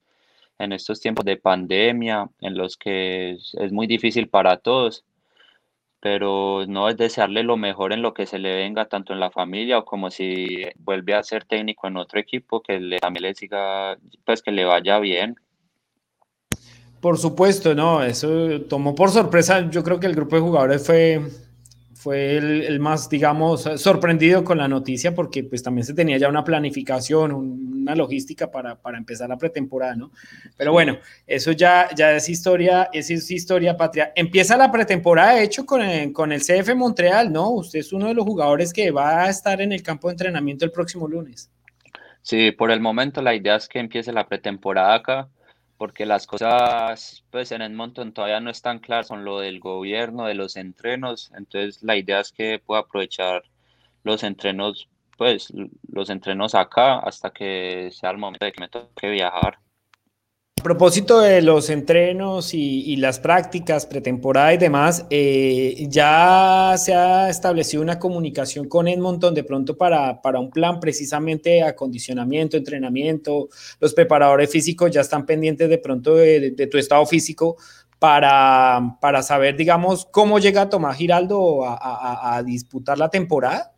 en 0.60 0.74
estos 0.74 1.00
tiempos 1.00 1.26
de 1.26 1.38
pandemia 1.38 2.30
en 2.42 2.58
los 2.58 2.78
que 2.78 3.32
es, 3.32 3.72
muy 3.72 3.88
difícil 3.88 4.28
para 4.28 4.58
todos, 4.58 5.04
pero 6.00 6.66
no 6.68 6.90
es 6.90 6.98
desearle 6.98 7.44
lo 7.44 7.58
mejor 7.58 7.94
en 7.94 8.02
lo 8.02 8.14
que 8.14 8.26
se 8.26 8.40
le 8.40 8.56
venga, 8.56 8.86
tanto 8.86 9.14
en 9.14 9.20
la 9.20 9.32
familia 9.32 9.80
o 9.80 9.86
como 9.86 10.10
si 10.10 10.64
vuelve 10.78 11.14
a 11.14 11.24
ser 11.24 11.46
técnico 11.46 11.88
en 11.88 11.98
otro 11.98 12.20
equipo, 12.20 12.62
que 12.62 12.80
le, 12.80 13.00
también 13.00 13.24
le 13.24 13.36
siga, 13.36 13.98
pues 14.26 14.42
que 14.42 14.52
le 14.52 14.66
vaya 14.66 15.00
bien. 15.00 15.36
Por 17.02 17.18
supuesto, 17.18 17.76
no, 17.76 18.04
eso 18.04 18.62
tomó 18.62 18.96
por 18.96 19.12
sorpresa, 19.12 19.70
yo 19.70 19.84
creo 19.84 20.00
que 20.00 20.08
el 20.08 20.16
grupo 20.16 20.36
de 20.36 20.42
jugadores 20.42 20.86
fue, 20.86 21.22
fue 21.98 22.38
el, 22.38 22.80
más, 22.80 23.10
digamos, 23.10 23.64
sorprendido 23.78 24.44
con 24.44 24.60
la 24.60 24.68
noticia 24.68 25.16
porque 25.16 25.44
pues 25.44 25.64
también 25.64 25.86
se 25.86 25.96
tenía 25.96 26.18
ya 26.18 26.30
una 26.30 26.44
planificación, 26.44 27.32
una 27.32 27.96
logística 27.96 28.52
para, 28.52 28.76
para 28.76 28.98
empezar 28.98 29.30
la 29.30 29.38
pretemporada, 29.38 29.96
¿no? 29.96 30.12
Pero 30.56 30.72
bueno, 30.72 31.00
eso 31.26 31.52
ya, 31.54 31.90
ya 31.96 32.16
es 32.16 32.30
historia, 32.30 32.90
es, 32.94 33.10
es 33.10 33.32
historia 33.32 33.76
patria. 33.76 34.12
Empieza 34.16 34.56
la 34.58 34.72
pretemporada, 34.72 35.34
de 35.34 35.44
hecho, 35.44 35.66
con 35.66 35.82
el, 35.82 36.14
con 36.14 36.32
el 36.32 36.42
CF 36.42 36.76
Montreal, 36.76 37.32
¿no? 37.34 37.50
Usted 37.50 37.80
es 37.80 37.92
uno 37.92 38.08
de 38.08 38.14
los 38.14 38.26
jugadores 38.26 38.72
que 38.72 38.92
va 38.92 39.24
a 39.24 39.30
estar 39.30 39.60
en 39.60 39.72
el 39.72 39.82
campo 39.82 40.08
de 40.08 40.14
entrenamiento 40.14 40.66
el 40.66 40.72
próximo 40.72 41.08
lunes. 41.08 41.50
Sí, 42.22 42.52
por 42.52 42.70
el 42.70 42.80
momento 42.80 43.22
la 43.22 43.34
idea 43.34 43.56
es 43.56 43.68
que 43.68 43.80
empiece 43.80 44.12
la 44.12 44.28
pretemporada 44.28 44.94
acá 44.94 45.30
porque 45.78 46.06
las 46.06 46.28
cosas 46.28 47.24
pues 47.32 47.52
en 47.52 47.62
Edmonton 47.62 48.14
todavía 48.14 48.40
no 48.40 48.50
están 48.50 48.80
claras 48.80 49.10
con 49.10 49.24
lo 49.24 49.40
del 49.40 49.60
gobierno, 49.60 50.26
de 50.26 50.34
los 50.36 50.56
entrenos, 50.58 51.32
entonces 51.38 51.84
la 51.84 51.96
idea 51.96 52.20
es 52.20 52.32
que 52.32 52.60
pueda 52.60 52.82
aprovechar 52.82 53.44
los 54.04 54.24
entrenos, 54.24 54.90
pues 55.18 55.54
los 55.92 56.10
entrenos 56.10 56.56
acá 56.56 57.00
hasta 57.00 57.32
que 57.32 57.90
sea 57.92 58.12
el 58.12 58.18
momento 58.18 58.46
de 58.46 58.52
que 58.52 58.62
me 58.62 58.70
toque 58.70 59.10
viajar. 59.10 59.60
A 60.60 60.64
propósito 60.64 61.22
de 61.22 61.42
los 61.42 61.70
entrenos 61.70 62.54
y, 62.54 62.96
las 62.98 63.20
prácticas, 63.20 63.86
pretemporada 63.86 64.54
y 64.54 64.58
demás, 64.58 65.06
eh, 65.10 65.86
ya 65.88 66.74
se 66.78 66.94
ha 66.94 67.30
establecido 67.30 67.82
una 67.82 68.00
comunicación 68.00 68.68
con 68.68 68.88
Edmonton 68.88 69.34
de 69.34 69.44
pronto 69.44 69.78
para, 69.78 70.20
para 70.22 70.40
un 70.40 70.50
plan 70.50 70.80
precisamente 70.80 71.52
de 71.52 71.64
acondicionamiento, 71.64 72.58
entrenamiento. 72.58 73.50
Los 73.80 73.94
preparadores 73.94 74.50
físicos 74.50 74.92
ya 74.92 75.02
están 75.02 75.26
pendientes 75.26 75.70
de 75.70 75.78
pronto 75.78 76.16
de, 76.16 76.52
tu 76.70 76.78
estado 76.78 77.06
físico 77.06 77.56
para, 78.00 78.98
para, 79.00 79.22
saber, 79.22 79.56
digamos, 79.56 80.08
cómo 80.12 80.40
llega 80.40 80.70
Tomás 80.70 80.98
Giraldo 80.98 81.62
a, 81.66 82.42
disputar 82.44 82.98
la 82.98 83.10
temporada. 83.10 83.77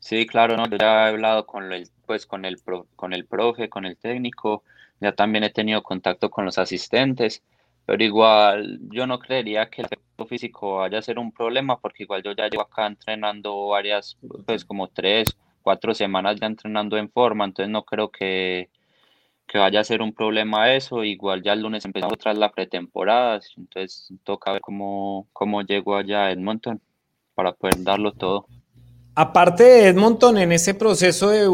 Sí, 0.00 0.26
claro, 0.26 0.56
¿no? 0.56 0.66
ya 0.68 1.06
he 1.06 1.08
hablado 1.10 1.46
con 1.46 1.72
el, 1.72 1.88
pues, 2.06 2.26
con 2.26 2.44
el, 2.44 2.58
con 2.96 3.12
el 3.12 3.26
profe, 3.26 3.68
con 3.68 3.84
el 3.84 3.96
técnico 3.96 4.62
ya 5.00 5.12
también 5.12 5.44
he 5.44 5.50
tenido 5.50 5.82
contacto 5.82 6.30
con 6.30 6.44
los 6.44 6.58
asistentes, 6.58 7.42
pero 7.86 8.02
igual 8.02 8.78
yo 8.90 9.06
no 9.06 9.18
creería 9.18 9.70
que 9.70 9.82
el 9.82 9.86
aspecto 9.86 10.26
físico 10.26 10.76
vaya 10.76 10.98
a 10.98 11.02
ser 11.02 11.18
un 11.18 11.32
problema 11.32 11.78
porque 11.78 12.02
igual 12.02 12.22
yo 12.22 12.32
ya 12.32 12.48
llevo 12.48 12.62
acá 12.62 12.86
entrenando 12.86 13.68
varias, 13.68 14.18
pues 14.44 14.64
como 14.64 14.88
tres, 14.88 15.36
cuatro 15.62 15.94
semanas 15.94 16.38
ya 16.40 16.46
entrenando 16.46 16.96
en 16.96 17.10
forma, 17.10 17.44
entonces 17.44 17.70
no 17.70 17.84
creo 17.84 18.10
que, 18.10 18.68
que 19.46 19.58
vaya 19.58 19.80
a 19.80 19.84
ser 19.84 20.02
un 20.02 20.12
problema 20.12 20.74
eso. 20.74 21.04
Igual 21.04 21.42
ya 21.42 21.52
el 21.52 21.62
lunes 21.62 21.84
empezamos 21.84 22.18
tras 22.18 22.36
la 22.36 22.50
pretemporada, 22.50 23.40
entonces 23.56 24.12
toca 24.24 24.52
ver 24.52 24.60
cómo, 24.60 25.28
cómo 25.32 25.62
llego 25.62 25.96
allá 25.96 26.26
a 26.26 26.32
Edmonton 26.32 26.80
para 27.34 27.52
poder 27.52 27.82
darlo 27.84 28.12
todo. 28.12 28.46
Aparte 29.20 29.64
de 29.64 29.88
Edmonton, 29.88 30.38
en 30.38 30.52
ese 30.52 30.74
proceso 30.74 31.30
de 31.30 31.48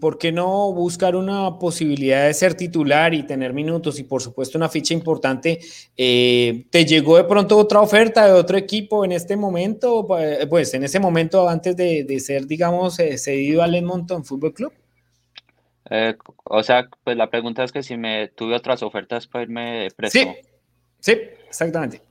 ¿por 0.00 0.18
qué 0.18 0.30
no 0.30 0.72
buscar 0.72 1.16
una 1.16 1.58
posibilidad 1.58 2.28
de 2.28 2.32
ser 2.32 2.54
titular 2.54 3.12
y 3.12 3.24
tener 3.24 3.52
minutos 3.52 3.98
y 3.98 4.04
por 4.04 4.22
supuesto 4.22 4.56
una 4.56 4.68
ficha 4.68 4.94
importante? 4.94 5.58
Eh, 5.96 6.66
¿Te 6.70 6.84
llegó 6.84 7.16
de 7.16 7.24
pronto 7.24 7.58
otra 7.58 7.80
oferta 7.80 8.24
de 8.26 8.34
otro 8.34 8.56
equipo 8.56 9.04
en 9.04 9.10
este 9.10 9.34
momento? 9.34 10.06
Pues 10.48 10.74
en 10.74 10.84
ese 10.84 11.00
momento 11.00 11.48
antes 11.48 11.76
de, 11.76 12.20
ser, 12.20 12.46
digamos, 12.46 13.00
eh, 13.00 13.18
cedido 13.18 13.64
al 13.64 13.74
Edmonton 13.74 14.24
Fútbol 14.24 14.54
Club. 14.54 14.72
Eh, 15.90 16.14
o 16.44 16.62
sea, 16.62 16.88
pues 17.02 17.16
la 17.16 17.28
pregunta 17.28 17.64
es 17.64 17.72
que 17.72 17.82
si 17.82 17.96
me 17.96 18.28
tuve 18.28 18.54
otras 18.54 18.84
ofertas 18.84 19.26
para 19.26 19.42
irme 19.42 19.88
preso. 19.96 20.20
Sí, 20.20 20.28
sí, 21.00 21.18
exactamente. 21.48 22.05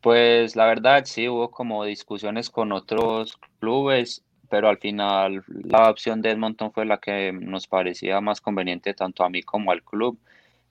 Pues 0.00 0.56
la 0.56 0.66
verdad 0.66 1.04
sí 1.04 1.28
hubo 1.28 1.50
como 1.50 1.84
discusiones 1.84 2.50
con 2.50 2.72
otros 2.72 3.38
clubes 3.58 4.24
pero 4.50 4.68
al 4.68 4.78
final 4.78 5.42
la 5.46 5.88
opción 5.88 6.20
de 6.20 6.30
Edmonton 6.30 6.72
fue 6.72 6.84
la 6.84 6.98
que 6.98 7.32
nos 7.32 7.66
parecía 7.68 8.20
más 8.20 8.40
conveniente 8.40 8.92
tanto 8.92 9.24
a 9.24 9.30
mí 9.30 9.42
como 9.42 9.70
al 9.70 9.82
club. 9.82 10.18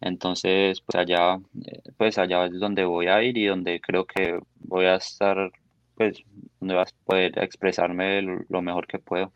Entonces, 0.01 0.81
pues 0.81 0.95
allá, 0.95 1.39
eh, 1.65 1.81
pues 1.97 2.17
allá 2.17 2.45
es 2.45 2.59
donde 2.59 2.85
voy 2.85 3.07
a 3.07 3.23
ir 3.23 3.37
y 3.37 3.47
donde 3.47 3.81
creo 3.81 4.05
que 4.05 4.39
voy 4.59 4.85
a 4.85 4.95
estar, 4.95 5.51
pues, 5.95 6.23
donde 6.59 6.75
vas 6.75 6.93
a 6.93 7.05
poder 7.05 7.39
expresarme 7.39 8.21
lo 8.21 8.61
mejor 8.61 8.85
que 8.85 8.99
puedo. 8.99 9.31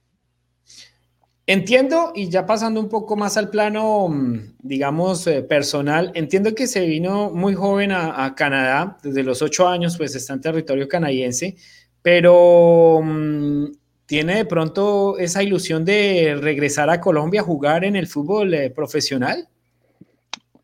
Entiendo, 1.45 2.13
y 2.15 2.29
ya 2.29 2.45
pasando 2.45 2.79
un 2.79 2.87
poco 2.87 3.17
más 3.17 3.35
al 3.35 3.49
plano, 3.49 4.07
mm, 4.07 4.55
digamos, 4.59 5.27
eh, 5.27 5.41
personal, 5.41 6.11
entiendo 6.15 6.55
que 6.55 6.67
se 6.67 6.85
vino 6.85 7.31
muy 7.31 7.53
joven 7.53 7.91
a, 7.91 8.33
Canadá, 8.35 8.97
desde 9.03 9.23
los 9.23 9.41
ocho 9.41 9.67
años, 9.67 9.97
pues 9.97 10.15
está 10.15 10.33
en 10.33 10.41
territorio 10.41 10.87
canadiense, 10.87 11.57
pero 12.01 13.01
mm, 13.03 13.65
¿Tiene 14.05 14.35
de 14.35 14.45
pronto 14.45 15.17
esa 15.17 15.41
ilusión 15.41 15.85
de 15.85 16.37
regresar 16.39 16.89
a 16.89 16.99
Colombia 16.99 17.41
a 17.41 17.43
jugar 17.43 17.85
en 17.85 17.95
el 17.95 18.07
fútbol 18.07 18.53
eh, 18.53 18.69
profesional? 18.69 19.47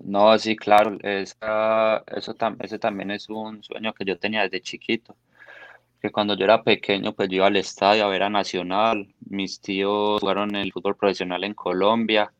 No, 0.04 0.38
sí, 0.38 0.56
claro, 0.56 0.98
eso 1.02 1.36
ese 2.60 2.80
también 2.80 3.12
es 3.12 3.30
un 3.30 3.64
sueño 3.64 3.94
que 3.94 4.06
yo 4.06 4.18
tenía 4.18 4.44
desde 4.44 4.62
chiquito. 4.62 5.16
Que 6.01 6.12
cuando 6.12 6.36
yo 6.36 6.46
era 6.46 6.63
pequeño, 6.63 7.13
pues 7.13 7.29
yo 7.29 7.38
iba 7.38 7.48
al 7.48 7.58
estadio 7.58 8.06
a 8.06 8.10
ver 8.10 8.24
a 8.24 8.29
Nacional. 8.29 9.13
Mis 9.29 9.60
tíos 9.60 10.22
jugaron 10.22 10.56
el 10.56 10.72
fútbol 10.72 10.96
profesional 10.96 11.44
en 11.44 11.53
Colombia. 11.53 12.32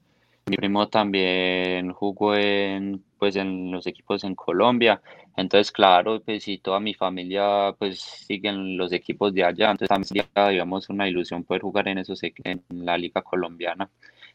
Mi 0.46 0.56
primo 0.56 0.88
también 0.88 1.92
jugó 1.92 2.36
en, 2.36 3.04
pues, 3.18 3.36
en 3.36 3.70
los 3.72 3.86
equipos 3.86 4.24
en 4.24 4.34
Colombia. 4.36 5.02
Entonces, 5.36 5.72
claro, 5.72 6.22
pues 6.22 6.44
si 6.44 6.58
toda 6.58 6.80
mi 6.80 6.94
familia 6.94 7.74
pues 7.78 8.02
siguen 8.02 8.76
los 8.78 8.92
equipos 8.92 9.34
de 9.34 9.44
allá, 9.44 9.72
entonces 9.72 9.90
también 9.90 10.06
sería, 10.06 10.50
digamos, 10.50 10.90
una 10.90 11.08
ilusión 11.08 11.44
poder 11.44 11.62
jugar 11.62 11.88
en 11.88 12.00
esos 12.00 12.22
en 12.24 12.64
la 12.70 12.98
liga 12.98 13.22
colombiana, 13.22 13.90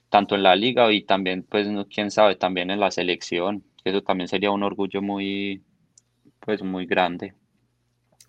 tanto 0.08 0.34
en 0.34 0.42
la 0.42 0.56
liga 0.56 0.90
y 0.92 1.02
también, 1.02 1.42
pues, 1.42 1.68
quién 1.92 2.10
sabe, 2.10 2.36
también 2.36 2.70
en 2.70 2.80
la 2.80 2.90
selección, 2.90 3.64
eso 3.84 4.02
también 4.02 4.28
sería 4.28 4.50
un 4.50 4.62
orgullo 4.62 5.02
muy, 5.02 5.62
pues, 6.40 6.62
muy 6.62 6.86
grande. 6.86 7.34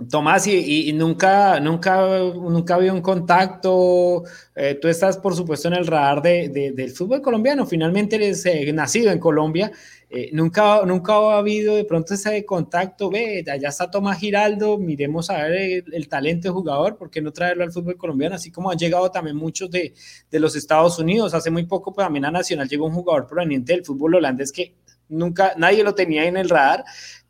Tomás, 0.10 0.46
y, 0.46 0.92
nunca, 0.92 1.58
nunca, 1.62 2.20
nunca 2.20 2.76
había 2.76 2.92
un 2.92 3.02
contacto. 3.02 4.24
Eh, 4.54 4.78
tú 4.82 4.90
estás, 4.90 5.18
por 5.18 5.34
supuesto, 5.34 5.70
en 5.70 5.76
el 5.76 5.88
radar 5.88 6.22
del 6.22 6.92
fútbol 6.92 7.22
colombiano. 7.22 7.66
Finalmente 7.66 8.18
eres 8.18 8.46
eh, 8.46 8.74
nacido 8.74 9.10
en 9.10 9.20
Colombia. 9.20 9.72
Eh, 10.10 10.32
nunca, 10.34 10.82
nunca 10.86 11.14
ha 11.14 11.38
habido 11.38 11.78
de 11.78 11.86
pronto 11.86 12.14
ese 12.14 12.44
contacto. 12.44 13.10
Ve, 13.10 13.46
allá 13.50 13.70
está 13.70 13.90
Tomás 13.90 14.20
Giraldo. 14.20 14.78
Miremos 14.78 15.30
a 15.30 15.44
ver 15.44 15.86
el, 15.90 16.10
talento 16.10 16.50
de 16.50 16.54
jugador. 16.54 16.98
¿Por 16.98 17.10
qué 17.10 17.22
no 17.22 17.32
traerlo 17.32 17.64
al 17.64 17.72
fútbol 17.72 17.96
colombiano? 17.96 18.36
Así 18.36 18.52
como 18.52 18.70
han 18.70 18.78
llegado 18.78 19.10
también 19.12 19.38
muchos 19.38 19.72
de, 19.72 19.94
de 20.30 20.40
los 20.42 20.58
Estados 20.58 21.00
Unidos. 21.00 21.34
Hace 21.34 21.50
muy 21.52 21.66
poco, 21.68 21.94
pues, 21.94 22.06
también 22.06 22.26
a 22.26 22.32
Nacional 22.32 22.68
llegó 22.68 22.86
un 22.86 22.94
jugador 22.94 23.28
proveniente 23.28 23.72
del 23.72 23.86
fútbol 23.86 24.16
holandés 24.16 24.52
que 24.52 24.76
nunca 25.08 25.54
nadie 25.56 25.84
lo 25.84 25.94
tenía 25.94 26.26
en 26.26 26.36
el 26.36 26.50
radar 26.50 26.84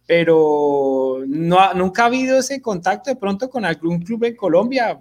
pero 0.08 1.24
no, 1.28 1.74
nunca 1.74 2.04
ha 2.04 2.06
habido 2.08 2.40
ese 2.40 2.62
contacto 2.62 3.10
de 3.10 3.16
pronto 3.16 3.50
con 3.50 3.66
algún 3.66 4.02
club 4.02 4.26
en 4.26 4.36
Colombia. 4.36 5.00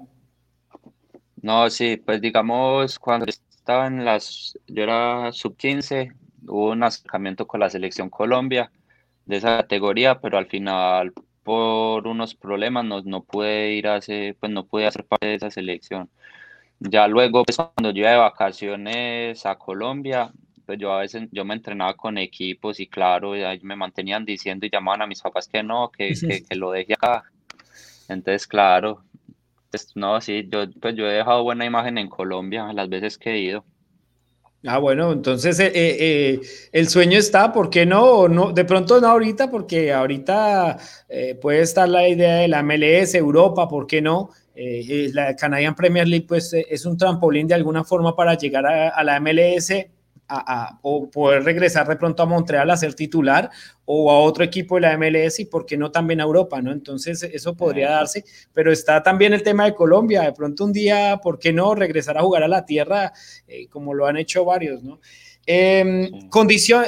No, 1.43 1.69
sí, 1.69 1.99
pues 1.99 2.21
digamos, 2.21 2.99
cuando 2.99 3.27
estaba 3.27 3.87
en 3.87 4.05
las, 4.05 4.59
yo 4.67 4.83
era 4.83 5.31
sub 5.33 5.57
15, 5.57 6.13
hubo 6.47 6.71
un 6.71 6.83
acercamiento 6.83 7.47
con 7.47 7.61
la 7.61 7.71
selección 7.71 8.09
Colombia 8.09 8.71
de 9.27 9.37
esa 9.37 9.59
categoría, 9.59 10.21
pero 10.21 10.39
al 10.39 10.47
final 10.47 11.13
por 11.43 12.07
unos 12.07 12.35
problemas 12.35 12.85
no, 12.85 13.03
no 13.03 13.23
pude 13.23 13.73
ir 13.73 13.87
a 13.87 13.99
ese, 13.99 14.37
pues 14.41 14.51
no 14.51 14.67
pude 14.67 14.87
hacer 14.87 15.05
parte 15.05 15.27
de 15.27 15.35
esa 15.35 15.51
selección. 15.51 16.11
Ya 16.81 17.07
luego, 17.07 17.45
pues 17.45 17.57
cuando 17.57 17.91
yo 17.93 18.01
iba 18.01 18.11
de 18.11 18.17
vacaciones 18.17 19.47
a 19.47 19.57
Colombia, 19.57 20.33
pues 20.65 20.79
yo 20.79 20.93
a 20.93 21.01
veces 21.01 21.29
yo 21.31 21.45
me 21.45 21.55
entrenaba 21.55 21.95
con 21.95 22.19
equipos 22.19 22.81
y 22.81 22.87
claro, 22.87 23.33
me 23.63 23.77
mantenían 23.77 24.25
diciendo 24.25 24.67
y 24.67 24.71
llamaban 24.71 25.03
a 25.03 25.07
mis 25.07 25.21
papás 25.21 25.49
que 25.49 25.63
no, 25.63 25.91
que, 25.91 26.15
que, 26.49 26.57
lo 26.57 26.71
deje 26.71 26.95
acá. 26.95 27.25
Entonces, 28.09 28.47
claro, 28.47 29.03
pues, 29.71 29.93
no, 29.95 30.21
sí, 30.21 30.49
yo, 30.51 30.71
pues 30.81 30.95
yo 30.95 31.07
he 31.07 31.15
dejado 31.15 31.43
buena 31.43 31.65
imagen 31.65 31.99
en 31.99 32.09
Colombia 32.09 32.73
las 32.73 32.89
veces 32.89 33.19
que 33.19 33.31
he 33.33 33.39
ido. 33.41 33.65
Ah, 34.67 34.79
bueno, 34.79 35.13
entonces 35.13 35.61
eh, 35.61 35.67
eh, 35.75 35.97
eh, 36.01 36.41
el 36.73 36.89
sueño 36.89 37.19
está, 37.19 37.53
¿por 37.53 37.69
qué 37.69 37.85
no? 37.85 38.29
no? 38.29 38.53
De 38.53 38.65
pronto 38.65 38.99
no 38.99 39.09
ahorita, 39.09 39.51
porque 39.51 39.93
ahorita 39.93 40.79
puede 41.43 41.61
estar 41.61 41.87
la 41.87 42.09
idea 42.09 42.37
de 42.37 42.49
la 42.49 42.63
MLS, 42.63 43.15
Europa, 43.15 43.69
¿por 43.69 43.87
qué 43.87 44.01
no? 44.01 44.31
la 44.55 45.35
Canadian 45.35 45.75
Premier 45.75 46.07
League, 46.07 46.27
pues 46.29 46.53
es 46.55 46.87
un 46.87 46.97
trampolín 46.97 47.49
de 47.49 47.55
alguna 47.55 47.83
forma 47.83 48.15
para 48.15 48.35
llegar 48.35 48.65
a, 48.65 48.89
a 48.91 49.03
la 49.03 49.19
MLS 49.19 49.73
o 50.83 51.11
poder 51.11 51.45
regresar 51.45 51.87
de 51.87 51.97
pronto 51.97 52.23
a 52.23 52.27
Montreal 52.27 52.71
a 52.71 52.77
ser 52.77 52.95
titular 52.95 53.51
o 53.85 54.11
a 54.11 54.19
otro 54.21 54.43
equipo 54.45 54.77
de 54.77 54.83
la 54.83 54.97
MLS 54.97 55.41
y 55.41 55.45
por 55.45 55.67
qué 55.67 55.77
no 55.77 55.91
también 55.91 56.21
a 56.21 56.25
Europa, 56.25 56.63
¿no? 56.63 56.73
Entonces 56.73 57.23
eso 57.23 57.55
podría 57.55 57.91
darse, 57.91 58.25
pero 58.53 58.73
está 58.73 59.03
también 59.03 59.35
el 59.35 59.43
tema 59.43 59.65
de 59.65 59.75
Colombia, 59.75 60.23
de 60.23 60.33
pronto 60.33 60.65
un 60.65 60.73
día, 60.73 61.21
¿por 61.23 61.39
qué 61.39 61.53
no 61.53 61.75
regresar 61.75 62.17
a 62.17 62.23
jugar 62.23 62.43
a 62.43 62.49
la 62.49 62.65
tierra 62.65 63.13
eh, 63.47 63.69
como 63.69 63.93
lo 63.95 64.07
han 64.07 64.17
hecho 64.17 64.45
varios, 64.45 64.83
¿no? 64.83 65.01
Em, 65.47 66.11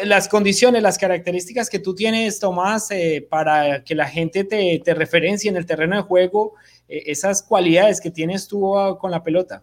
las 0.05 0.29
condiciones, 0.29 0.83
las 0.83 0.97
características 0.97 1.69
que 1.69 1.79
tú 1.79 1.95
tienes, 1.95 2.41
Tomás, 2.41 2.91
eh, 2.91 3.27
para 3.29 3.85
que 3.85 3.95
la 3.95 4.07
gente 4.07 4.45
te, 4.45 4.81
te, 4.83 4.95
referencie 4.95 5.51
en 5.51 5.57
el 5.57 5.67
terreno 5.67 5.97
de 5.97 6.03
juego, 6.03 6.55
eh, 6.89 7.03
esas 7.07 7.43
cualidades 7.43 8.01
que 8.01 8.11
tienes 8.11 8.49
tú 8.49 8.79
ah, 8.79 8.99
con 8.99 9.11
la 9.11 9.23
pelota. 9.23 9.63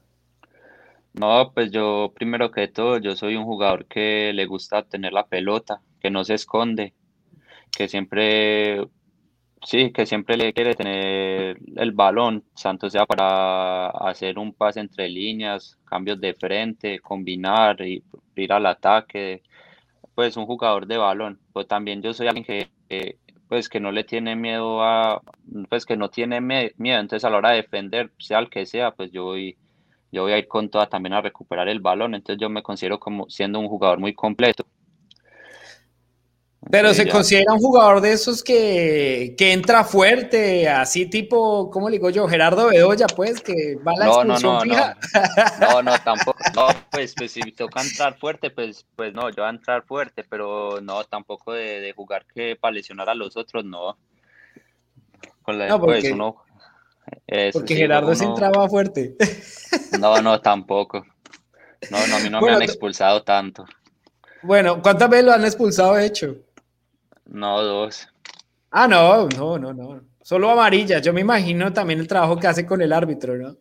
No, 1.13 1.51
pues 1.53 1.71
yo 1.71 2.11
primero 2.15 2.49
que 2.51 2.67
todo, 2.67 2.97
yo 2.97 3.15
soy 3.15 3.35
un 3.35 3.45
jugador 3.45 3.85
que 3.87 4.33
le 4.33 4.45
gusta 4.47 4.83
tener 4.83 5.13
la 5.13 5.27
pelota, 5.27 5.81
que 5.99 6.09
no 6.09 6.23
se 6.23 6.33
esconde, 6.33 6.95
que 7.77 7.87
siempre, 7.87 8.87
sí, 9.63 9.91
que 9.93 10.05
siempre 10.07 10.37
le 10.37 10.53
quiere 10.53 10.75
tener 10.75 11.59
el 11.77 11.91
balón, 11.93 12.45
tanto 12.61 12.89
sea 12.89 13.05
para 13.05 13.89
hacer 13.89 14.39
un 14.39 14.53
pase 14.53 14.81
entre 14.81 15.09
líneas, 15.09 15.79
cambios 15.85 16.21
de 16.21 16.33
frente, 16.35 16.99
combinar 16.99 17.81
y 17.81 18.03
ir 18.35 18.53
al 18.53 18.65
ataque, 18.67 19.43
pues 20.15 20.37
un 20.37 20.45
jugador 20.47 20.87
de 20.87 20.97
balón. 20.97 21.39
Pues 21.53 21.67
también 21.67 22.01
yo 22.01 22.13
soy 22.13 22.27
alguien 22.27 22.45
que, 22.45 23.19
pues 23.49 23.69
que 23.69 23.79
no 23.79 23.91
le 23.91 24.03
tiene 24.03 24.35
miedo 24.35 24.83
a, 24.83 25.21
pues 25.69 25.85
que 25.85 25.97
no 25.97 26.09
tiene 26.09 26.41
miedo, 26.41 26.73
entonces 26.99 27.25
a 27.25 27.29
la 27.29 27.37
hora 27.37 27.51
de 27.51 27.57
defender, 27.57 28.11
sea 28.19 28.39
el 28.39 28.49
que 28.49 28.65
sea, 28.65 28.91
pues 28.91 29.11
yo 29.11 29.25
voy 29.25 29.57
yo 30.13 30.21
voy 30.21 30.33
a 30.33 30.37
ir 30.37 30.47
con 30.47 30.69
toda 30.69 30.87
también 30.87 31.13
a 31.13 31.21
recuperar 31.21 31.67
el 31.67 31.79
balón, 31.79 32.13
entonces 32.13 32.39
yo 32.39 32.47
me 32.47 32.61
considero 32.61 32.99
como 32.99 33.27
siendo 33.29 33.59
un 33.59 33.67
jugador 33.67 33.99
muy 33.99 34.13
completo. 34.13 34.65
Pero 36.69 36.93
se 36.93 37.09
considera 37.09 37.51
un 37.51 37.59
jugador 37.59 37.99
de 37.99 38.13
esos 38.13 38.41
que, 38.41 39.35
que, 39.37 39.51
entra 39.51 39.83
fuerte, 39.83 40.69
así 40.69 41.07
tipo, 41.07 41.69
¿cómo 41.69 41.89
le 41.89 41.97
digo 41.97 42.09
yo? 42.09 42.27
Gerardo 42.27 42.69
Bedoya, 42.69 43.07
pues, 43.07 43.41
que 43.41 43.75
va 43.85 43.91
a 43.91 43.99
la 43.99 44.05
no, 44.05 44.23
no, 44.23 44.39
no, 44.39 44.61
fija. 44.61 44.97
No. 45.59 45.81
no, 45.81 45.99
tampoco. 46.03 46.37
No, 46.55 46.67
pues, 46.89 47.15
pues, 47.17 47.31
si 47.31 47.41
toca 47.51 47.81
entrar 47.81 48.17
fuerte, 48.17 48.49
pues, 48.49 48.85
pues 48.95 49.13
no, 49.13 49.29
yo 49.29 49.37
voy 49.37 49.47
a 49.47 49.49
entrar 49.49 49.83
fuerte, 49.83 50.23
pero 50.23 50.79
no, 50.79 51.03
tampoco 51.03 51.51
de, 51.51 51.81
de 51.81 51.91
jugar 51.91 52.25
que 52.33 52.55
para 52.55 52.73
lesionar 52.73 53.09
a 53.09 53.15
los 53.15 53.35
otros, 53.35 53.65
no. 53.65 53.97
Con 55.41 55.57
la, 55.57 55.67
no, 55.67 55.81
pues, 55.81 56.09
uno, 56.11 56.43
porque 57.51 57.75
Gerardo 57.75 58.13
se 58.15 58.25
entraba 58.25 58.67
fuerte. 58.69 59.15
No, 59.99 60.21
no, 60.21 60.39
tampoco. 60.39 61.03
No, 61.89 62.07
no, 62.07 62.17
a 62.17 62.19
mí 62.19 62.29
no 62.29 62.41
me 62.41 62.51
han 62.51 62.61
expulsado 62.61 63.23
tanto. 63.23 63.65
Bueno, 64.43 64.81
¿cuántas 64.81 65.09
veces 65.09 65.25
lo 65.25 65.33
han 65.33 65.45
expulsado 65.45 65.97
hecho? 65.97 66.35
No, 67.25 67.61
dos. 67.61 68.07
Ah, 68.69 68.87
no, 68.87 69.27
no, 69.29 69.57
no, 69.57 69.73
no. 69.73 70.01
Solo 70.21 70.49
amarilla. 70.49 70.99
Yo 70.99 71.13
me 71.13 71.21
imagino 71.21 71.73
también 71.73 71.99
el 71.99 72.07
trabajo 72.07 72.37
que 72.37 72.47
hace 72.47 72.65
con 72.65 72.81
el 72.81 72.93
árbitro, 72.93 73.35
¿no? 73.35 73.57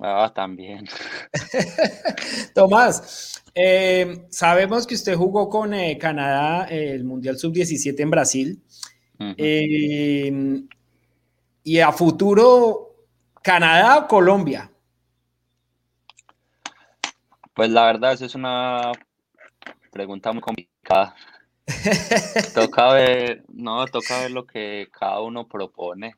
Ah, 0.00 0.30
también. 0.34 0.86
Tomás, 2.54 3.42
eh, 3.54 4.26
sabemos 4.30 4.86
que 4.86 4.94
usted 4.94 5.14
jugó 5.14 5.48
con 5.48 5.72
eh, 5.72 5.96
Canadá 5.98 6.64
el 6.64 7.04
Mundial 7.04 7.38
Sub-17 7.38 7.98
en 8.00 8.10
Brasil. 8.10 8.62
Eh, 9.38 10.62
y 11.64 11.80
a 11.80 11.90
futuro, 11.90 12.85
¿Canadá 13.46 13.98
o 13.98 14.08
Colombia? 14.08 14.68
Pues 17.54 17.70
la 17.70 17.86
verdad, 17.86 18.14
esa 18.14 18.26
es 18.26 18.34
una 18.34 18.90
pregunta 19.92 20.32
muy 20.32 20.40
complicada. 20.40 21.14
toca 22.56 22.92
ver, 22.92 23.44
no, 23.46 23.86
toca 23.86 24.22
ver 24.22 24.32
lo 24.32 24.48
que 24.48 24.88
cada 24.90 25.20
uno 25.20 25.46
propone. 25.46 26.16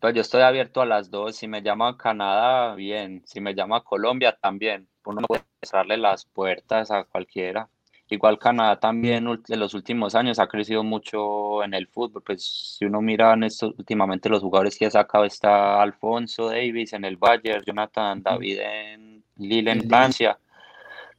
Pues 0.00 0.14
yo 0.14 0.22
estoy 0.22 0.40
abierto 0.40 0.80
a 0.80 0.86
las 0.86 1.10
dos. 1.10 1.36
Si 1.36 1.46
me 1.46 1.60
llama 1.60 1.98
Canadá, 1.98 2.74
bien. 2.74 3.22
Si 3.26 3.42
me 3.42 3.54
llama 3.54 3.84
Colombia, 3.84 4.34
también. 4.40 4.88
Uno 5.04 5.20
puede 5.28 5.44
cerrarle 5.62 5.98
las 5.98 6.24
puertas 6.24 6.90
a 6.90 7.04
cualquiera. 7.04 7.68
Igual 8.10 8.38
Canadá 8.38 8.78
también 8.78 9.26
en 9.48 9.60
los 9.60 9.72
últimos 9.72 10.14
años 10.14 10.38
ha 10.38 10.46
crecido 10.46 10.84
mucho 10.84 11.64
en 11.64 11.72
el 11.72 11.86
fútbol. 11.88 12.22
Pues 12.22 12.76
si 12.78 12.84
uno 12.84 13.00
mira 13.00 13.32
en 13.32 13.44
estos, 13.44 13.74
últimamente 13.78 14.28
los 14.28 14.42
jugadores 14.42 14.76
que 14.76 14.86
ha 14.86 14.90
sacado 14.90 15.24
está 15.24 15.80
Alfonso 15.80 16.48
Davis 16.50 16.92
en 16.92 17.04
el 17.04 17.16
Bayern, 17.16 17.64
Jonathan 17.64 18.22
David 18.22 18.58
en 18.60 19.24
Lille 19.36 19.70
en 19.70 19.88
Francia. 19.88 20.38